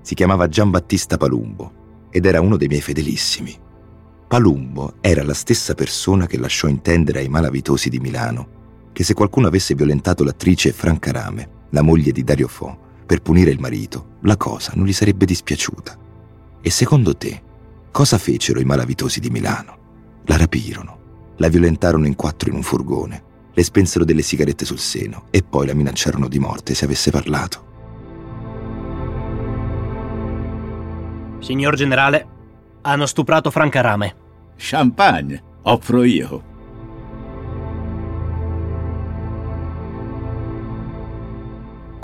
Si 0.00 0.14
chiamava 0.14 0.48
Giambattista 0.48 1.16
Palumbo 1.16 2.06
ed 2.10 2.26
era 2.26 2.40
uno 2.40 2.56
dei 2.56 2.68
miei 2.68 2.80
fedelissimi. 2.80 3.54
Palumbo 4.28 4.94
era 5.00 5.24
la 5.24 5.34
stessa 5.34 5.74
persona 5.74 6.26
che 6.26 6.38
lasciò 6.38 6.68
intendere 6.68 7.18
ai 7.18 7.28
malavitosi 7.28 7.90
di 7.90 7.98
Milano 7.98 8.56
che 8.92 9.04
se 9.04 9.14
qualcuno 9.14 9.46
avesse 9.46 9.74
violentato 9.74 10.24
l'attrice 10.24 10.72
Franca 10.72 11.12
Rame, 11.12 11.66
la 11.70 11.82
moglie 11.82 12.12
di 12.12 12.24
Dario 12.24 12.48
Fo, 12.48 12.86
per 13.06 13.22
punire 13.22 13.50
il 13.50 13.60
marito, 13.60 14.16
la 14.22 14.36
cosa 14.36 14.72
non 14.74 14.86
gli 14.86 14.92
sarebbe 14.92 15.24
dispiaciuta. 15.24 15.96
E 16.60 16.70
secondo 16.70 17.16
te, 17.16 17.42
cosa 17.90 18.18
fecero 18.18 18.60
i 18.60 18.64
malavitosi 18.64 19.20
di 19.20 19.30
Milano? 19.30 19.76
La 20.24 20.36
rapirono, 20.36 20.98
la 21.36 21.48
violentarono 21.48 22.06
in 22.06 22.16
quattro 22.16 22.50
in 22.50 22.56
un 22.56 22.62
furgone, 22.62 23.22
le 23.52 23.62
spensero 23.62 24.04
delle 24.04 24.22
sigarette 24.22 24.64
sul 24.64 24.78
seno 24.78 25.24
e 25.30 25.42
poi 25.42 25.66
la 25.66 25.74
minacciarono 25.74 26.28
di 26.28 26.38
morte 26.38 26.74
se 26.74 26.84
avesse 26.84 27.10
parlato. 27.10 27.66
Signor 31.40 31.74
generale, 31.76 32.26
hanno 32.82 33.06
stuprato 33.06 33.50
Franca 33.50 33.80
Rame. 33.80 34.14
Champagne, 34.56 35.42
offro 35.62 36.02
io. 36.02 36.56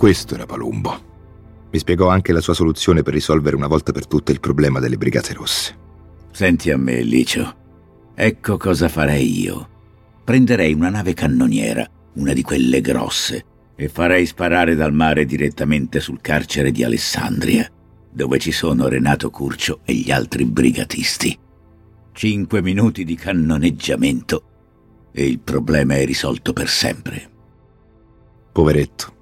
Questo 0.04 0.34
era 0.34 0.44
Palumbo. 0.44 1.68
Mi 1.70 1.78
spiegò 1.78 2.08
anche 2.10 2.34
la 2.34 2.42
sua 2.42 2.52
soluzione 2.52 3.00
per 3.00 3.14
risolvere 3.14 3.56
una 3.56 3.68
volta 3.68 3.90
per 3.90 4.06
tutte 4.06 4.32
il 4.32 4.38
problema 4.38 4.78
delle 4.78 4.98
Brigate 4.98 5.32
Rosse. 5.32 5.78
Senti 6.30 6.70
a 6.70 6.76
me, 6.76 7.00
Licio. 7.00 7.54
Ecco 8.14 8.58
cosa 8.58 8.90
farei 8.90 9.40
io. 9.40 9.66
Prenderei 10.22 10.74
una 10.74 10.90
nave 10.90 11.14
cannoniera, 11.14 11.88
una 12.16 12.34
di 12.34 12.42
quelle 12.42 12.82
grosse, 12.82 13.44
e 13.74 13.88
farei 13.88 14.26
sparare 14.26 14.74
dal 14.74 14.92
mare 14.92 15.24
direttamente 15.24 16.00
sul 16.00 16.20
carcere 16.20 16.70
di 16.70 16.84
Alessandria, 16.84 17.66
dove 18.12 18.38
ci 18.38 18.52
sono 18.52 18.88
Renato 18.88 19.30
Curcio 19.30 19.80
e 19.86 19.94
gli 19.94 20.10
altri 20.10 20.44
brigatisti. 20.44 21.34
Cinque 22.12 22.60
minuti 22.60 23.04
di 23.04 23.14
cannoneggiamento 23.14 24.42
e 25.12 25.26
il 25.26 25.38
problema 25.38 25.94
è 25.94 26.04
risolto 26.04 26.52
per 26.52 26.68
sempre. 26.68 27.30
Poveretto. 28.52 29.13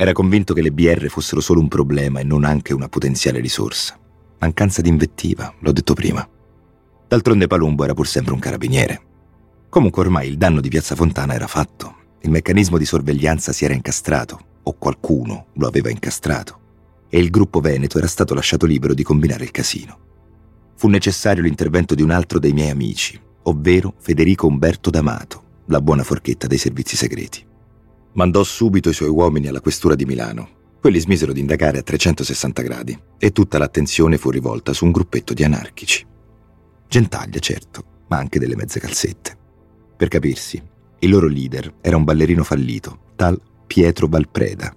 Era 0.00 0.12
convinto 0.12 0.54
che 0.54 0.62
le 0.62 0.70
BR 0.70 1.08
fossero 1.08 1.40
solo 1.40 1.58
un 1.58 1.66
problema 1.66 2.20
e 2.20 2.22
non 2.22 2.44
anche 2.44 2.72
una 2.72 2.88
potenziale 2.88 3.40
risorsa. 3.40 3.98
Mancanza 4.38 4.80
di 4.80 4.88
invettiva, 4.88 5.52
l'ho 5.58 5.72
detto 5.72 5.92
prima. 5.92 6.24
D'altronde 7.08 7.48
Palumbo 7.48 7.82
era 7.82 7.94
pur 7.94 8.06
sempre 8.06 8.32
un 8.32 8.38
carabiniere. 8.38 9.00
Comunque 9.68 10.02
ormai 10.02 10.28
il 10.28 10.36
danno 10.36 10.60
di 10.60 10.68
Piazza 10.68 10.94
Fontana 10.94 11.34
era 11.34 11.48
fatto. 11.48 11.96
Il 12.20 12.30
meccanismo 12.30 12.78
di 12.78 12.84
sorveglianza 12.84 13.52
si 13.52 13.64
era 13.64 13.74
incastrato, 13.74 14.38
o 14.62 14.72
qualcuno 14.78 15.46
lo 15.54 15.66
aveva 15.66 15.90
incastrato, 15.90 16.60
e 17.08 17.18
il 17.18 17.30
gruppo 17.30 17.58
Veneto 17.58 17.98
era 17.98 18.06
stato 18.06 18.34
lasciato 18.34 18.66
libero 18.66 18.94
di 18.94 19.02
combinare 19.02 19.42
il 19.42 19.50
casino. 19.50 19.98
Fu 20.76 20.86
necessario 20.86 21.42
l'intervento 21.42 21.96
di 21.96 22.02
un 22.02 22.10
altro 22.10 22.38
dei 22.38 22.52
miei 22.52 22.70
amici, 22.70 23.20
ovvero 23.42 23.94
Federico 23.98 24.46
Umberto 24.46 24.90
D'Amato, 24.90 25.42
la 25.66 25.80
buona 25.80 26.04
forchetta 26.04 26.46
dei 26.46 26.58
servizi 26.58 26.94
segreti. 26.94 27.46
Mandò 28.18 28.42
subito 28.42 28.88
i 28.88 28.94
suoi 28.94 29.10
uomini 29.10 29.46
alla 29.46 29.60
questura 29.60 29.94
di 29.94 30.04
Milano. 30.04 30.48
Quelli 30.80 30.98
smisero 30.98 31.32
di 31.32 31.38
indagare 31.38 31.78
a 31.78 31.82
360 31.82 32.62
gradi 32.62 32.98
e 33.16 33.30
tutta 33.30 33.58
l'attenzione 33.58 34.18
fu 34.18 34.30
rivolta 34.30 34.72
su 34.72 34.84
un 34.84 34.90
gruppetto 34.90 35.34
di 35.34 35.44
anarchici. 35.44 36.04
Gentaglia, 36.88 37.38
certo, 37.38 37.84
ma 38.08 38.16
anche 38.16 38.40
delle 38.40 38.56
mezze 38.56 38.80
calzette. 38.80 39.38
Per 39.96 40.08
capirsi, 40.08 40.60
il 40.98 41.10
loro 41.10 41.28
leader 41.28 41.74
era 41.80 41.96
un 41.96 42.02
ballerino 42.02 42.42
fallito, 42.42 43.12
tal 43.14 43.40
Pietro 43.68 44.08
Valpreda. 44.08 44.74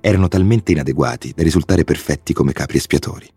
Erano 0.00 0.28
talmente 0.28 0.72
inadeguati 0.72 1.34
da 1.36 1.42
risultare 1.42 1.84
perfetti 1.84 2.32
come 2.32 2.54
capri 2.54 2.78
espiatori. 2.78 3.28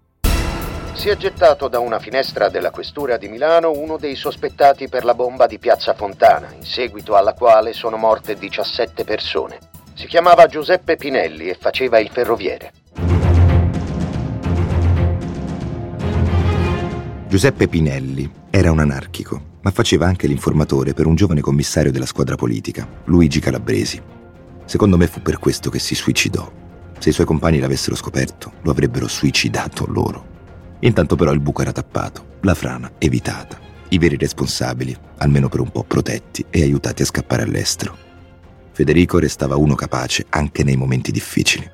Si 0.95 1.09
è 1.09 1.17
gettato 1.17 1.67
da 1.67 1.79
una 1.79 1.99
finestra 1.99 2.47
della 2.47 2.71
questura 2.71 3.17
di 3.17 3.27
Milano 3.27 3.69
uno 3.69 3.97
dei 3.97 4.15
sospettati 4.15 4.87
per 4.87 5.03
la 5.03 5.13
bomba 5.13 5.45
di 5.45 5.59
Piazza 5.59 5.93
Fontana, 5.93 6.53
in 6.55 6.63
seguito 6.63 7.15
alla 7.15 7.33
quale 7.33 7.73
sono 7.73 7.97
morte 7.97 8.35
17 8.35 9.03
persone. 9.03 9.59
Si 9.93 10.07
chiamava 10.07 10.47
Giuseppe 10.47 10.95
Pinelli 10.95 11.49
e 11.49 11.57
faceva 11.59 11.99
il 11.99 12.09
ferroviere. 12.09 12.71
Giuseppe 17.27 17.67
Pinelli 17.67 18.31
era 18.49 18.71
un 18.71 18.79
anarchico, 18.79 19.41
ma 19.61 19.71
faceva 19.71 20.07
anche 20.07 20.27
l'informatore 20.27 20.93
per 20.93 21.05
un 21.07 21.15
giovane 21.15 21.41
commissario 21.41 21.91
della 21.91 22.05
squadra 22.05 22.35
politica, 22.35 22.87
Luigi 23.03 23.41
Calabresi. 23.41 24.01
Secondo 24.63 24.95
me 24.97 25.07
fu 25.07 25.21
per 25.21 25.39
questo 25.39 25.69
che 25.69 25.79
si 25.79 25.93
suicidò. 25.93 26.49
Se 26.97 27.09
i 27.09 27.13
suoi 27.13 27.27
compagni 27.27 27.59
l'avessero 27.59 27.97
scoperto, 27.97 28.53
lo 28.61 28.71
avrebbero 28.71 29.09
suicidato 29.09 29.85
loro. 29.87 30.34
Intanto 30.79 31.15
però 31.15 31.31
il 31.31 31.39
buco 31.39 31.61
era 31.61 31.71
tappato, 31.71 32.37
la 32.41 32.53
frana 32.53 32.91
evitata, 32.97 33.59
i 33.89 33.97
veri 33.97 34.17
responsabili, 34.17 34.95
almeno 35.17 35.49
per 35.49 35.59
un 35.59 35.69
po' 35.69 35.83
protetti 35.83 36.45
e 36.49 36.61
aiutati 36.61 37.01
a 37.01 37.05
scappare 37.05 37.43
all'estero. 37.43 37.97
Federico 38.71 39.19
restava 39.19 39.55
uno 39.55 39.75
capace 39.75 40.25
anche 40.29 40.63
nei 40.63 40.75
momenti 40.75 41.11
difficili. 41.11 41.69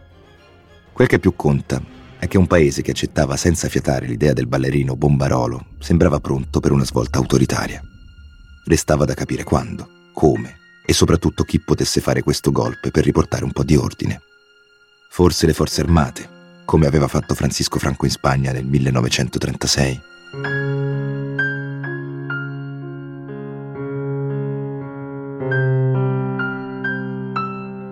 Quel 0.94 1.08
che 1.08 1.20
più 1.20 1.36
conta 1.36 1.82
è 2.20 2.28
che 2.28 2.38
un 2.38 2.46
paese 2.46 2.84
che 2.84 2.92
accettava 2.92 3.36
senza 3.36 3.68
fiatare 3.68 4.06
l'idea 4.06 4.34
del 4.34 4.46
ballerino 4.46 4.96
Bombarolo 4.96 5.66
sembrava 5.80 6.20
pronto 6.20 6.60
per 6.60 6.72
una 6.72 6.86
svolta 6.86 7.18
autoritaria. 7.18 7.82
Restava 8.66 9.06
da 9.06 9.16
capire 9.16 9.44
quando, 9.44 9.90
come 10.14 10.58
e 10.86 10.94
soprattutto 10.94 11.44
chi 11.44 11.60
potesse 11.60 12.02
fare 12.02 12.22
questo 12.22 12.52
golpe 12.52 12.92
per 12.92 13.04
riportare 13.04 13.44
un 13.44 13.52
po' 13.52 13.64
di 13.64 13.76
ordine. 13.76 14.22
Forse 15.10 15.48
le 15.48 15.54
forze 15.54 15.82
armate, 15.82 16.30
come 16.72 16.88
aveva 16.88 17.10
fatto 17.10 17.36
Francisco 17.36 17.80
Franco 17.80 18.06
in 18.06 18.12
Spagna 18.12 18.54
nel 18.54 18.64
1936. 18.64 20.02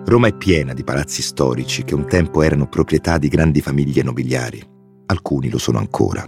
Roma 0.06 0.28
è 0.28 0.34
piena 0.34 0.72
di 0.72 0.82
palazzi 0.82 1.20
storici 1.20 1.84
che 1.84 1.94
un 1.94 2.06
tempo 2.06 2.40
erano 2.40 2.68
proprietà 2.68 3.18
di 3.18 3.28
grandi 3.28 3.60
famiglie 3.60 4.02
nobiliari. 4.02 4.66
Alcuni 5.08 5.50
lo 5.50 5.58
sono 5.58 5.76
ancora. 5.76 6.26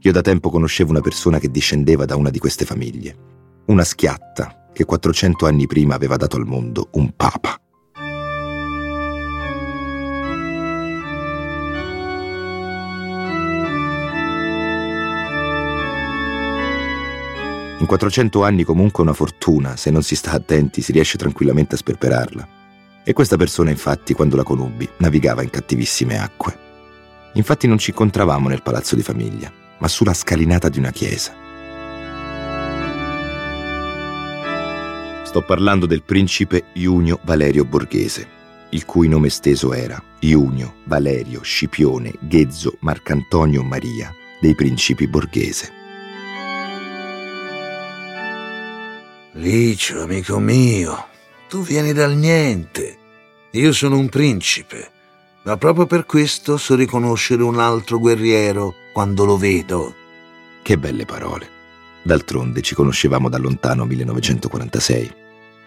Io 0.00 0.12
da 0.12 0.20
tempo 0.20 0.50
conoscevo 0.50 0.90
una 0.90 1.00
persona 1.00 1.38
che 1.38 1.48
discendeva 1.48 2.04
da 2.06 2.16
una 2.16 2.30
di 2.30 2.40
queste 2.40 2.64
famiglie. 2.64 3.62
Una 3.66 3.84
schiatta 3.84 4.70
che 4.72 4.84
400 4.84 5.46
anni 5.46 5.68
prima 5.68 5.94
aveva 5.94 6.16
dato 6.16 6.34
al 6.34 6.44
mondo 6.44 6.88
un 6.94 7.14
papa. 7.14 7.56
In 17.80 17.86
400 17.86 18.42
anni 18.42 18.64
comunque 18.64 19.04
una 19.04 19.12
fortuna, 19.12 19.76
se 19.76 19.90
non 19.90 20.02
si 20.02 20.16
sta 20.16 20.32
attenti, 20.32 20.82
si 20.82 20.90
riesce 20.90 21.16
tranquillamente 21.16 21.76
a 21.76 21.78
sperperarla. 21.78 22.48
E 23.04 23.12
questa 23.12 23.36
persona, 23.36 23.70
infatti, 23.70 24.14
quando 24.14 24.34
la 24.34 24.42
conobbi, 24.42 24.88
navigava 24.96 25.42
in 25.42 25.50
cattivissime 25.50 26.18
acque. 26.18 26.58
Infatti 27.34 27.68
non 27.68 27.78
ci 27.78 27.90
incontravamo 27.90 28.48
nel 28.48 28.62
palazzo 28.62 28.96
di 28.96 29.02
famiglia, 29.02 29.52
ma 29.78 29.86
sulla 29.86 30.12
scalinata 30.12 30.68
di 30.68 30.78
una 30.78 30.90
chiesa. 30.90 31.32
Sto 35.22 35.44
parlando 35.44 35.86
del 35.86 36.02
principe 36.02 36.64
Iunio 36.72 37.20
Valerio 37.22 37.64
Borghese, 37.64 38.26
il 38.70 38.84
cui 38.84 39.06
nome 39.06 39.28
esteso 39.28 39.72
era 39.72 40.02
Iunio 40.20 40.76
Valerio 40.84 41.42
Scipione 41.42 42.12
Ghezzo 42.18 42.76
Marcantonio 42.80 43.62
Maria 43.62 44.12
dei 44.40 44.54
principi 44.54 45.06
Borghese. 45.06 45.77
Licio, 49.38 50.02
amico 50.02 50.40
mio, 50.40 51.06
tu 51.48 51.62
vieni 51.62 51.92
dal 51.92 52.16
niente. 52.16 52.98
Io 53.52 53.72
sono 53.72 53.96
un 53.96 54.08
principe, 54.08 54.90
ma 55.44 55.56
proprio 55.56 55.86
per 55.86 56.06
questo 56.06 56.56
so 56.56 56.74
riconoscere 56.74 57.44
un 57.44 57.60
altro 57.60 58.00
guerriero 58.00 58.74
quando 58.92 59.24
lo 59.24 59.36
vedo. 59.36 59.94
Che 60.60 60.76
belle 60.76 61.04
parole. 61.04 61.48
D'altronde 62.02 62.62
ci 62.62 62.74
conoscevamo 62.74 63.28
da 63.28 63.38
lontano 63.38 63.84
1946, 63.84 65.14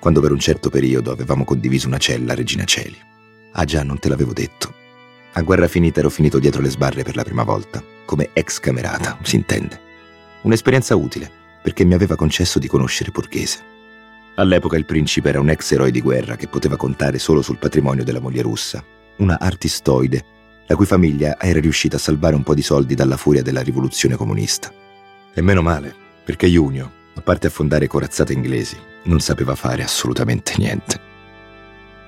quando 0.01 0.19
per 0.19 0.34
un 0.34 0.39
certo 0.39 0.69
periodo 0.69 1.10
avevamo 1.10 1.45
condiviso 1.45 1.88
una 1.88 1.97
cella 1.97 2.34
a 2.34 2.36
Regina 2.36 2.65
Celi. 2.65 2.97
Ah 3.53 3.63
già, 3.63 3.84
non 3.84 3.99
te 3.99 4.10
l'avevo 4.10 4.34
detto. 4.34 4.73
A 5.31 5.41
guerra 5.43 5.69
finita 5.69 6.01
ero 6.01 6.10
finito 6.10 6.39
dietro 6.39 6.62
le 6.62 6.69
sbarre 6.69 7.03
per 7.03 7.15
la 7.15 7.23
prima 7.23 7.43
volta, 7.43 7.81
come 8.03 8.31
ex 8.34 8.60
camerata, 8.60 9.17
si 9.23 9.38
intende. 9.38 9.79
Un'esperienza 10.41 10.93
utile, 10.97 11.39
perché 11.62 11.84
mi 11.84 11.93
aveva 11.93 12.15
concesso 12.15 12.60
di 12.60 12.67
conoscere 12.67 13.12
Borghese. 13.12 13.69
All'epoca 14.36 14.78
il 14.78 14.86
principe 14.86 15.30
era 15.30 15.39
un 15.39 15.50
ex 15.50 15.71
eroe 15.71 15.91
di 15.91 16.02
guerra 16.02 16.36
che 16.36 16.47
poteva 16.47 16.78
contare 16.78 17.19
solo 17.19 17.41
sul 17.41 17.58
patrimonio 17.58 18.04
della 18.04 18.19
moglie 18.19 18.41
russa, 18.41 18.84
una 19.17 19.39
artistoide, 19.39 20.24
la 20.67 20.76
cui 20.76 20.86
famiglia 20.86 21.38
era 21.39 21.60
riuscita 21.60 21.97
a 21.97 22.00
salvare 22.00 22.36
un 22.36 22.43
po' 22.43 22.54
di 22.54 22.62
soldi 22.62 22.95
dalla 22.95 23.17
furia 23.17 23.41
della 23.41 23.62
rivoluzione 23.62 24.15
comunista. 24.15 24.71
E 25.34 25.41
meno 25.41 25.62
male, 25.62 25.93
perché 26.24 26.47
Junio, 26.47 26.91
a 27.15 27.21
parte 27.21 27.47
affondare 27.47 27.88
corazzate 27.88 28.32
inglesi, 28.32 28.78
non 29.04 29.19
sapeva 29.19 29.56
fare 29.56 29.84
assolutamente 29.84 30.54
niente. 30.58 31.00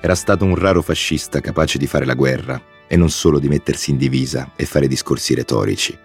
Era 0.00 0.14
stato 0.14 0.44
un 0.44 0.54
raro 0.54 0.82
fascista 0.82 1.40
capace 1.40 1.78
di 1.78 1.86
fare 1.86 2.04
la 2.04 2.14
guerra 2.14 2.60
e 2.86 2.96
non 2.96 3.10
solo 3.10 3.38
di 3.38 3.48
mettersi 3.48 3.90
in 3.90 3.96
divisa 3.96 4.52
e 4.56 4.64
fare 4.64 4.88
discorsi 4.88 5.34
retorici. 5.34 5.96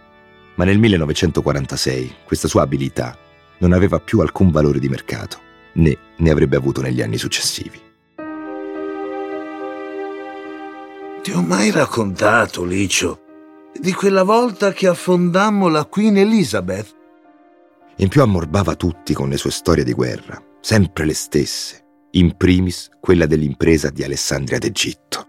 Ma 0.56 0.66
nel 0.66 0.80
1946 0.80 2.16
questa 2.26 2.48
sua 2.48 2.62
abilità 2.62 3.18
non 3.60 3.74
aveva 3.74 4.00
più 4.00 4.20
alcun 4.20 4.52
valore 4.52 4.80
di 4.80 4.90
mercato, 4.90 5.40
né 5.74 5.98
ne 6.18 6.30
avrebbe 6.30 6.58
avuto 6.58 6.82
negli 6.82 7.02
anni 7.02 7.18
successivi. 7.18 7.80
Ti 11.22 11.32
ho 11.32 11.42
mai 11.42 11.70
raccontato, 11.72 12.64
Licio, 12.64 13.22
di 13.78 13.94
quella 13.94 14.24
volta 14.24 14.72
che 14.72 14.88
affondammo 14.88 15.68
la 15.68 15.86
Queen 15.86 16.18
Elizabeth? 16.18 16.96
In 17.98 18.08
più 18.08 18.22
ammorbava 18.22 18.76
tutti 18.76 19.14
con 19.14 19.30
le 19.30 19.38
sue 19.38 19.52
storie 19.52 19.84
di 19.84 19.94
guerra, 19.94 20.42
sempre 20.62 21.06
le 21.06 21.14
stesse, 21.14 21.84
in 22.12 22.36
primis 22.38 22.90
quella 23.00 23.26
dell'impresa 23.26 23.90
di 23.90 24.04
Alessandria 24.04 24.58
d'Egitto. 24.58 25.28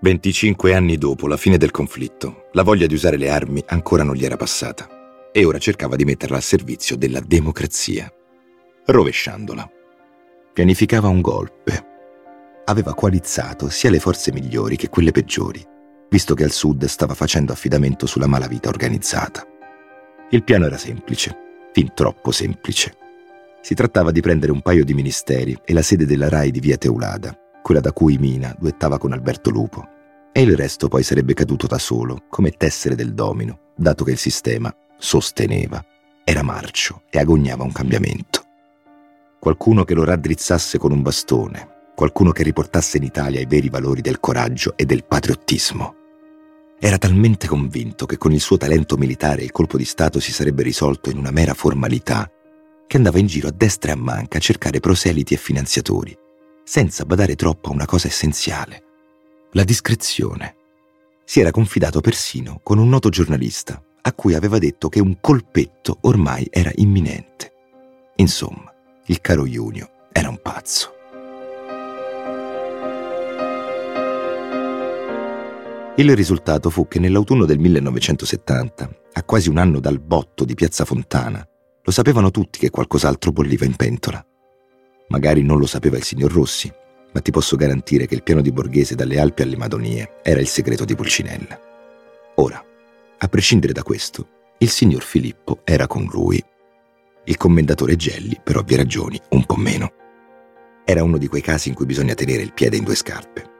25 0.00 0.74
anni 0.74 0.96
dopo 0.96 1.26
la 1.26 1.36
fine 1.36 1.58
del 1.58 1.72
conflitto, 1.72 2.48
la 2.52 2.62
voglia 2.62 2.86
di 2.86 2.94
usare 2.94 3.16
le 3.16 3.28
armi 3.28 3.62
ancora 3.66 4.04
non 4.04 4.14
gli 4.14 4.24
era 4.24 4.36
passata 4.36 4.95
e 5.36 5.44
ora 5.44 5.58
cercava 5.58 5.96
di 5.96 6.06
metterla 6.06 6.36
al 6.36 6.42
servizio 6.42 6.96
della 6.96 7.20
democrazia, 7.20 8.10
rovesciandola. 8.86 9.70
Pianificava 10.54 11.08
un 11.08 11.20
golpe. 11.20 11.84
Aveva 12.64 12.94
coalizzato 12.94 13.68
sia 13.68 13.90
le 13.90 13.98
forze 13.98 14.32
migliori 14.32 14.76
che 14.76 14.88
quelle 14.88 15.10
peggiori, 15.10 15.62
visto 16.08 16.34
che 16.34 16.42
al 16.42 16.52
sud 16.52 16.86
stava 16.86 17.12
facendo 17.12 17.52
affidamento 17.52 18.06
sulla 18.06 18.26
malavita 18.26 18.70
organizzata. 18.70 19.46
Il 20.30 20.42
piano 20.42 20.64
era 20.64 20.78
semplice, 20.78 21.36
fin 21.70 21.92
troppo 21.92 22.30
semplice. 22.30 22.96
Si 23.60 23.74
trattava 23.74 24.12
di 24.12 24.22
prendere 24.22 24.52
un 24.52 24.62
paio 24.62 24.86
di 24.86 24.94
ministeri 24.94 25.54
e 25.66 25.74
la 25.74 25.82
sede 25.82 26.06
della 26.06 26.30
RAI 26.30 26.50
di 26.50 26.60
via 26.60 26.78
Teulada, 26.78 27.38
quella 27.60 27.80
da 27.80 27.92
cui 27.92 28.16
Mina 28.16 28.56
duettava 28.58 28.96
con 28.96 29.12
Alberto 29.12 29.50
Lupo, 29.50 29.86
e 30.32 30.40
il 30.40 30.56
resto 30.56 30.88
poi 30.88 31.02
sarebbe 31.02 31.34
caduto 31.34 31.66
da 31.66 31.76
solo, 31.76 32.24
come 32.30 32.52
tessere 32.52 32.94
del 32.94 33.12
domino, 33.12 33.72
dato 33.76 34.02
che 34.02 34.12
il 34.12 34.18
sistema 34.18 34.74
sosteneva, 34.98 35.84
era 36.24 36.42
marcio 36.42 37.02
e 37.10 37.18
agognava 37.18 37.62
un 37.62 37.72
cambiamento. 37.72 38.44
Qualcuno 39.38 39.84
che 39.84 39.94
lo 39.94 40.04
raddrizzasse 40.04 40.78
con 40.78 40.92
un 40.92 41.02
bastone, 41.02 41.92
qualcuno 41.94 42.32
che 42.32 42.42
riportasse 42.42 42.96
in 42.96 43.04
Italia 43.04 43.40
i 43.40 43.46
veri 43.46 43.68
valori 43.68 44.00
del 44.00 44.20
coraggio 44.20 44.76
e 44.76 44.84
del 44.84 45.04
patriottismo. 45.04 45.94
Era 46.78 46.98
talmente 46.98 47.46
convinto 47.46 48.06
che 48.06 48.18
con 48.18 48.32
il 48.32 48.40
suo 48.40 48.56
talento 48.56 48.96
militare 48.96 49.42
il 49.42 49.52
colpo 49.52 49.76
di 49.76 49.84
Stato 49.84 50.20
si 50.20 50.32
sarebbe 50.32 50.62
risolto 50.62 51.10
in 51.10 51.16
una 51.16 51.30
mera 51.30 51.54
formalità, 51.54 52.30
che 52.86 52.96
andava 52.96 53.18
in 53.18 53.26
giro 53.26 53.48
a 53.48 53.52
destra 53.52 53.90
e 53.90 53.94
a 53.94 53.96
manca 53.96 54.38
a 54.38 54.40
cercare 54.40 54.80
proseliti 54.80 55.34
e 55.34 55.38
finanziatori, 55.38 56.16
senza 56.64 57.04
badare 57.04 57.34
troppo 57.34 57.70
a 57.70 57.72
una 57.72 57.86
cosa 57.86 58.08
essenziale, 58.08 58.82
la 59.52 59.64
discrezione. 59.64 60.56
Si 61.24 61.40
era 61.40 61.50
confidato 61.50 62.00
persino 62.00 62.60
con 62.62 62.78
un 62.78 62.88
noto 62.88 63.08
giornalista 63.08 63.82
a 64.06 64.12
cui 64.12 64.34
aveva 64.34 64.58
detto 64.58 64.88
che 64.88 65.00
un 65.00 65.18
colpetto 65.20 65.98
ormai 66.02 66.46
era 66.48 66.70
imminente. 66.76 67.52
Insomma, 68.16 68.72
il 69.06 69.20
caro 69.20 69.44
Junio 69.46 69.90
era 70.12 70.28
un 70.28 70.38
pazzo. 70.40 70.94
Il 75.96 76.14
risultato 76.14 76.70
fu 76.70 76.86
che 76.86 77.00
nell'autunno 77.00 77.46
del 77.46 77.58
1970, 77.58 78.90
a 79.12 79.24
quasi 79.24 79.48
un 79.48 79.58
anno 79.58 79.80
dal 79.80 79.98
botto 79.98 80.44
di 80.44 80.54
Piazza 80.54 80.84
Fontana, 80.84 81.44
lo 81.82 81.90
sapevano 81.90 82.30
tutti 82.30 82.60
che 82.60 82.70
qualcos'altro 82.70 83.32
bolliva 83.32 83.64
in 83.64 83.74
pentola. 83.74 84.24
Magari 85.08 85.42
non 85.42 85.58
lo 85.58 85.66
sapeva 85.66 85.96
il 85.96 86.04
signor 86.04 86.30
Rossi, 86.30 86.72
ma 87.12 87.20
ti 87.20 87.32
posso 87.32 87.56
garantire 87.56 88.06
che 88.06 88.14
il 88.14 88.22
piano 88.22 88.40
di 88.40 88.52
Borghese 88.52 88.94
dalle 88.94 89.18
Alpi 89.18 89.42
alle 89.42 89.56
Madonie 89.56 90.20
era 90.22 90.38
il 90.38 90.48
segreto 90.48 90.84
di 90.84 90.94
Pulcinella. 90.94 91.58
Ora, 92.36 92.62
a 93.18 93.28
prescindere 93.28 93.72
da 93.72 93.82
questo, 93.82 94.28
il 94.58 94.68
signor 94.68 95.02
Filippo 95.02 95.60
era 95.64 95.86
con 95.86 96.04
lui. 96.10 96.42
Il 97.24 97.36
commendatore 97.36 97.96
Gelli, 97.96 98.38
per 98.42 98.56
ovvie 98.56 98.76
ragioni, 98.76 99.20
un 99.30 99.44
po' 99.44 99.56
meno. 99.56 99.92
Era 100.84 101.02
uno 101.02 101.18
di 101.18 101.26
quei 101.26 101.42
casi 101.42 101.68
in 101.68 101.74
cui 101.74 101.86
bisogna 101.86 102.14
tenere 102.14 102.42
il 102.42 102.52
piede 102.52 102.76
in 102.76 102.84
due 102.84 102.94
scarpe. 102.94 103.54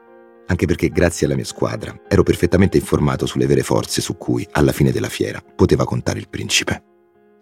Anche 0.46 0.66
perché, 0.66 0.90
grazie 0.90 1.26
alla 1.26 1.34
mia 1.34 1.44
squadra, 1.44 1.98
ero 2.08 2.22
perfettamente 2.22 2.76
informato 2.76 3.26
sulle 3.26 3.46
vere 3.46 3.62
forze 3.62 4.00
su 4.00 4.16
cui, 4.16 4.46
alla 4.52 4.72
fine 4.72 4.92
della 4.92 5.08
fiera, 5.08 5.42
poteva 5.54 5.84
contare 5.84 6.18
il 6.18 6.28
principe. 6.28 6.82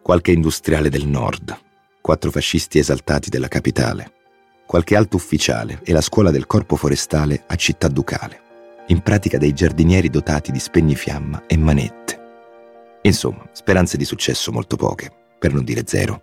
Qualche 0.03 0.33
industriale 0.33 0.89
del 0.89 1.07
nord, 1.07 1.57
quattro 2.01 2.31
fascisti 2.31 2.79
esaltati 2.79 3.29
della 3.29 3.49
capitale, 3.49 4.13
qualche 4.67 4.97
alto 4.97 5.17
ufficiale 5.17 5.81
e 5.85 5.93
la 5.93 6.01
scuola 6.01 6.31
del 6.31 6.47
corpo 6.47 6.77
forestale 6.77 7.45
a 7.47 7.55
Città 7.57 7.89
Ducale, 7.89 8.41
in 8.89 9.01
pratica 9.03 9.39
dei 9.39 9.53
giardinieri 9.53 10.09
dotati 10.09 10.53
di 10.53 10.59
spegnifiamma 10.59 11.45
e 11.47 11.57
manette. 11.57 12.04
Insomma, 13.07 13.47
speranze 13.53 13.99
di 13.99 14.05
successo 14.05 14.51
molto 14.51 14.77
poche, 14.77 15.11
per 15.39 15.53
non 15.53 15.63
dire 15.63 15.83
zero. 15.85 16.23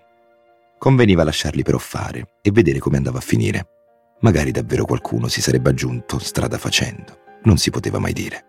Conveniva 0.80 1.24
lasciarli 1.24 1.62
però 1.62 1.78
fare 1.78 2.38
e 2.41 2.52
vedere 2.52 2.80
come 2.80 2.98
andava 2.98 3.20
a 3.20 3.22
finire. 3.22 3.67
Magari 4.22 4.52
davvero 4.52 4.86
qualcuno 4.86 5.28
si 5.28 5.41
sarebbe 5.41 5.70
aggiunto 5.70 6.17
strada 6.17 6.58
facendo. 6.58 7.20
Non 7.44 7.58
si 7.58 7.70
poteva 7.70 8.00
mai 8.00 8.13
dire. 8.13 8.46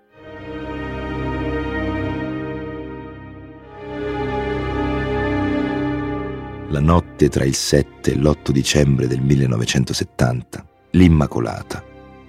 La 6.70 6.80
notte 6.80 7.28
tra 7.28 7.44
il 7.44 7.54
7 7.54 8.12
e 8.12 8.16
l'8 8.16 8.50
dicembre 8.50 9.06
del 9.06 9.20
1970, 9.20 10.66
l'Immacolata, 10.92 11.84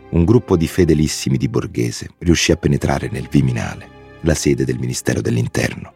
un 0.09 0.25
gruppo 0.25 0.57
di 0.57 0.67
fedelissimi 0.67 1.37
di 1.37 1.47
Borghese 1.47 2.09
riuscì 2.19 2.51
a 2.51 2.57
penetrare 2.57 3.07
nel 3.09 3.29
Viminale, 3.29 4.01
la 4.23 4.33
sede 4.33 4.65
del 4.65 4.79
Ministero 4.79 5.21
dell'Interno. 5.21 5.93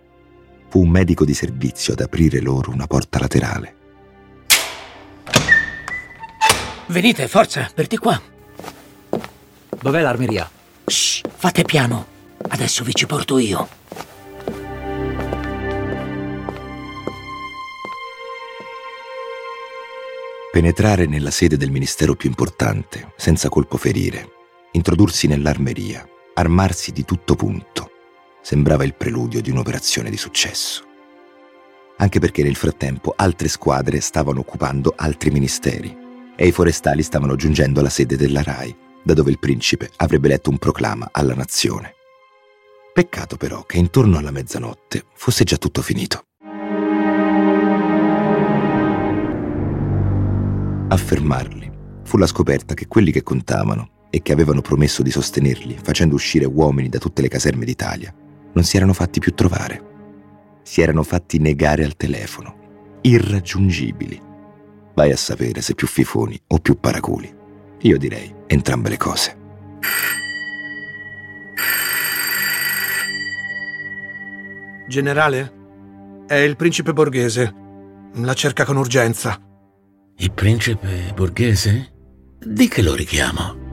Fu 0.69 0.81
un 0.81 0.89
medico 0.89 1.25
di 1.25 1.33
servizio 1.33 1.93
ad 1.93 2.01
aprire 2.01 2.39
loro 2.39 2.71
una 2.71 2.87
porta 2.87 3.19
laterale. 3.19 3.75
Venite, 6.87 7.27
forza, 7.27 7.69
per 7.73 7.87
di 7.87 7.97
qua. 7.97 8.21
Dov'è 9.81 10.01
l'armeria? 10.01 10.49
Shh, 10.85 11.21
fate 11.35 11.63
piano. 11.63 12.15
Adesso 12.49 12.83
vi 12.83 12.93
ci 12.93 13.05
porto 13.05 13.37
io. 13.37 13.67
Penetrare 20.51 21.05
nella 21.05 21.29
sede 21.29 21.55
del 21.55 21.69
ministero 21.69 22.15
più 22.15 22.29
importante, 22.29 23.13
senza 23.15 23.47
colpo 23.47 23.77
ferire, 23.77 24.31
introdursi 24.71 25.27
nell'armeria, 25.27 26.07
armarsi 26.33 26.91
di 26.91 27.05
tutto 27.05 27.35
punto, 27.35 27.91
sembrava 28.47 28.85
il 28.85 28.95
preludio 28.95 29.41
di 29.41 29.51
un'operazione 29.51 30.09
di 30.09 30.15
successo. 30.15 30.81
Anche 31.97 32.19
perché 32.19 32.43
nel 32.43 32.55
frattempo 32.55 33.11
altre 33.13 33.49
squadre 33.49 33.99
stavano 33.99 34.39
occupando 34.39 34.93
altri 34.95 35.31
ministeri 35.31 35.93
e 36.33 36.47
i 36.47 36.53
forestali 36.53 37.03
stavano 37.03 37.35
giungendo 37.35 37.81
alla 37.81 37.89
sede 37.89 38.15
della 38.15 38.43
RAI, 38.43 38.73
da 39.03 39.13
dove 39.13 39.31
il 39.31 39.39
principe 39.39 39.89
avrebbe 39.97 40.29
letto 40.29 40.49
un 40.49 40.59
proclama 40.59 41.09
alla 41.11 41.33
nazione. 41.33 41.95
Peccato 42.93 43.35
però 43.35 43.63
che 43.63 43.79
intorno 43.79 44.17
alla 44.17 44.31
mezzanotte 44.31 45.03
fosse 45.13 45.43
già 45.43 45.57
tutto 45.57 45.81
finito. 45.81 46.23
A 50.87 50.95
fermarli 50.95 51.69
fu 52.05 52.15
la 52.15 52.27
scoperta 52.27 52.73
che 52.75 52.87
quelli 52.87 53.11
che 53.11 53.23
contavano 53.23 54.05
e 54.09 54.21
che 54.21 54.31
avevano 54.31 54.61
promesso 54.61 55.03
di 55.03 55.11
sostenerli 55.11 55.77
facendo 55.83 56.15
uscire 56.15 56.45
uomini 56.45 56.87
da 56.87 56.97
tutte 56.97 57.21
le 57.21 57.27
caserme 57.27 57.65
d'Italia 57.65 58.15
non 58.53 58.63
si 58.63 58.77
erano 58.77 58.93
fatti 58.93 59.19
più 59.19 59.33
trovare. 59.33 59.85
Si 60.63 60.81
erano 60.81 61.03
fatti 61.03 61.39
negare 61.39 61.83
al 61.83 61.95
telefono, 61.95 62.99
irraggiungibili. 63.01 64.21
Vai 64.93 65.11
a 65.11 65.17
sapere 65.17 65.61
se 65.61 65.75
più 65.75 65.87
fifoni 65.87 66.39
o 66.47 66.59
più 66.59 66.79
paraculi. 66.79 67.33
Io 67.81 67.97
direi 67.97 68.33
entrambe 68.47 68.89
le 68.89 68.97
cose. 68.97 69.37
Generale? 74.87 75.53
È 76.25 76.35
il 76.35 76.55
principe 76.55 76.93
borghese. 76.93 77.53
La 78.15 78.33
cerca 78.33 78.65
con 78.65 78.77
urgenza. 78.77 79.39
Il 80.17 80.31
principe 80.31 81.11
borghese? 81.13 81.93
Di 82.39 82.67
che 82.67 82.81
lo 82.81 82.95
richiamo? 82.95 83.66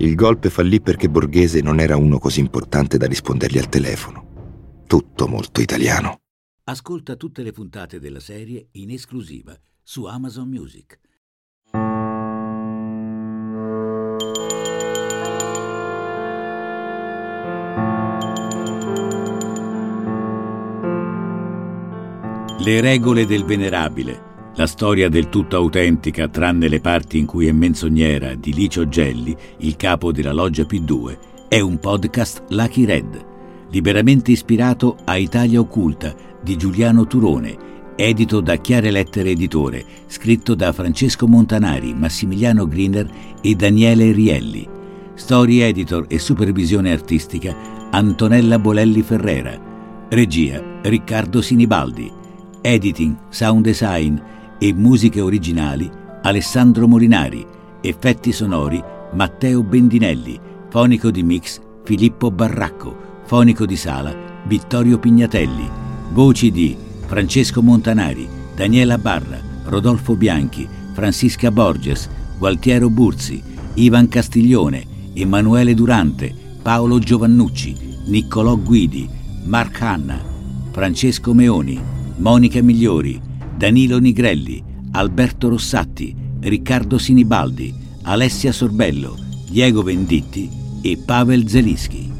Il 0.00 0.14
golpe 0.14 0.48
fallì 0.48 0.80
perché 0.80 1.10
Borghese 1.10 1.60
non 1.60 1.78
era 1.78 1.98
uno 1.98 2.18
così 2.18 2.40
importante 2.40 2.96
da 2.96 3.06
rispondergli 3.06 3.58
al 3.58 3.68
telefono. 3.68 4.84
Tutto 4.86 5.28
molto 5.28 5.60
italiano. 5.60 6.20
Ascolta 6.64 7.16
tutte 7.16 7.42
le 7.42 7.52
puntate 7.52 8.00
della 8.00 8.18
serie 8.18 8.68
in 8.72 8.92
esclusiva 8.92 9.54
su 9.82 10.04
Amazon 10.04 10.48
Music. 10.48 10.98
Le 22.58 22.80
regole 22.80 23.26
del 23.26 23.44
venerabile, 23.44 24.29
la 24.56 24.66
storia 24.66 25.08
del 25.08 25.28
tutto 25.28 25.56
autentica 25.56 26.28
tranne 26.28 26.68
le 26.68 26.80
parti 26.80 27.18
in 27.18 27.26
cui 27.26 27.46
è 27.46 27.52
menzognera 27.52 28.34
di 28.34 28.52
Licio 28.52 28.88
Gelli, 28.88 29.36
il 29.58 29.76
capo 29.76 30.12
della 30.12 30.32
loggia 30.32 30.64
P2, 30.64 31.18
è 31.48 31.60
un 31.60 31.78
podcast 31.78 32.44
Lucky 32.48 32.84
Red, 32.84 33.26
liberamente 33.70 34.32
ispirato 34.32 34.96
a 35.04 35.16
Italia 35.16 35.60
Occulta 35.60 36.14
di 36.42 36.56
Giuliano 36.56 37.06
Turone 37.06 37.68
edito 38.00 38.40
da 38.40 38.56
Chiare 38.56 38.90
Lettere 38.90 39.30
Editore, 39.30 39.84
scritto 40.06 40.54
da 40.54 40.72
Francesco 40.72 41.26
Montanari, 41.26 41.92
Massimiliano 41.92 42.66
Griner 42.66 43.06
e 43.42 43.54
Daniele 43.54 44.12
Rielli. 44.12 44.66
Story 45.14 45.58
editor 45.58 46.06
e 46.08 46.18
supervisione 46.18 46.92
artistica 46.92 47.54
Antonella 47.90 48.58
Bolelli 48.58 49.02
Ferrera. 49.02 49.58
Regia 50.08 50.62
Riccardo 50.80 51.42
Sinibaldi. 51.42 52.10
Editing, 52.62 53.16
sound 53.28 53.64
design 53.64 54.18
e 54.62 54.74
musiche 54.74 55.22
originali 55.22 55.90
Alessandro 56.22 56.86
Molinari. 56.86 57.46
Effetti 57.80 58.30
sonori 58.30 58.80
Matteo 59.14 59.62
Bendinelli. 59.62 60.38
Fonico 60.68 61.10
di 61.10 61.22
mix 61.22 61.58
Filippo 61.82 62.30
Barracco. 62.30 63.22
Fonico 63.24 63.64
di 63.64 63.76
sala 63.76 64.14
Vittorio 64.46 64.98
Pignatelli. 64.98 65.66
Voci 66.12 66.50
di 66.50 66.76
Francesco 67.06 67.62
Montanari, 67.62 68.28
Daniela 68.54 68.98
Barra, 68.98 69.40
Rodolfo 69.64 70.14
Bianchi, 70.14 70.68
Francisca 70.92 71.50
Borges, 71.50 72.08
Gualtiero 72.36 72.90
Burzi, 72.90 73.42
Ivan 73.74 74.08
Castiglione, 74.08 74.84
Emanuele 75.14 75.72
Durante, 75.72 76.34
Paolo 76.60 76.98
Giovannucci, 76.98 77.74
Niccolò 78.06 78.56
Guidi, 78.56 79.08
Mark 79.44 79.80
Hanna, 79.80 80.20
Francesco 80.70 81.32
Meoni, 81.32 81.80
Monica 82.16 82.60
Migliori, 82.60 83.20
Danilo 83.60 83.98
Nigrelli, 83.98 84.64
Alberto 84.92 85.50
Rossatti, 85.50 86.16
Riccardo 86.40 86.96
Sinibaldi, 86.96 87.74
Alessia 88.04 88.52
Sorbello, 88.52 89.18
Diego 89.50 89.82
Venditti 89.82 90.48
e 90.80 90.96
Pavel 90.96 91.46
Zelischi. 91.46 92.19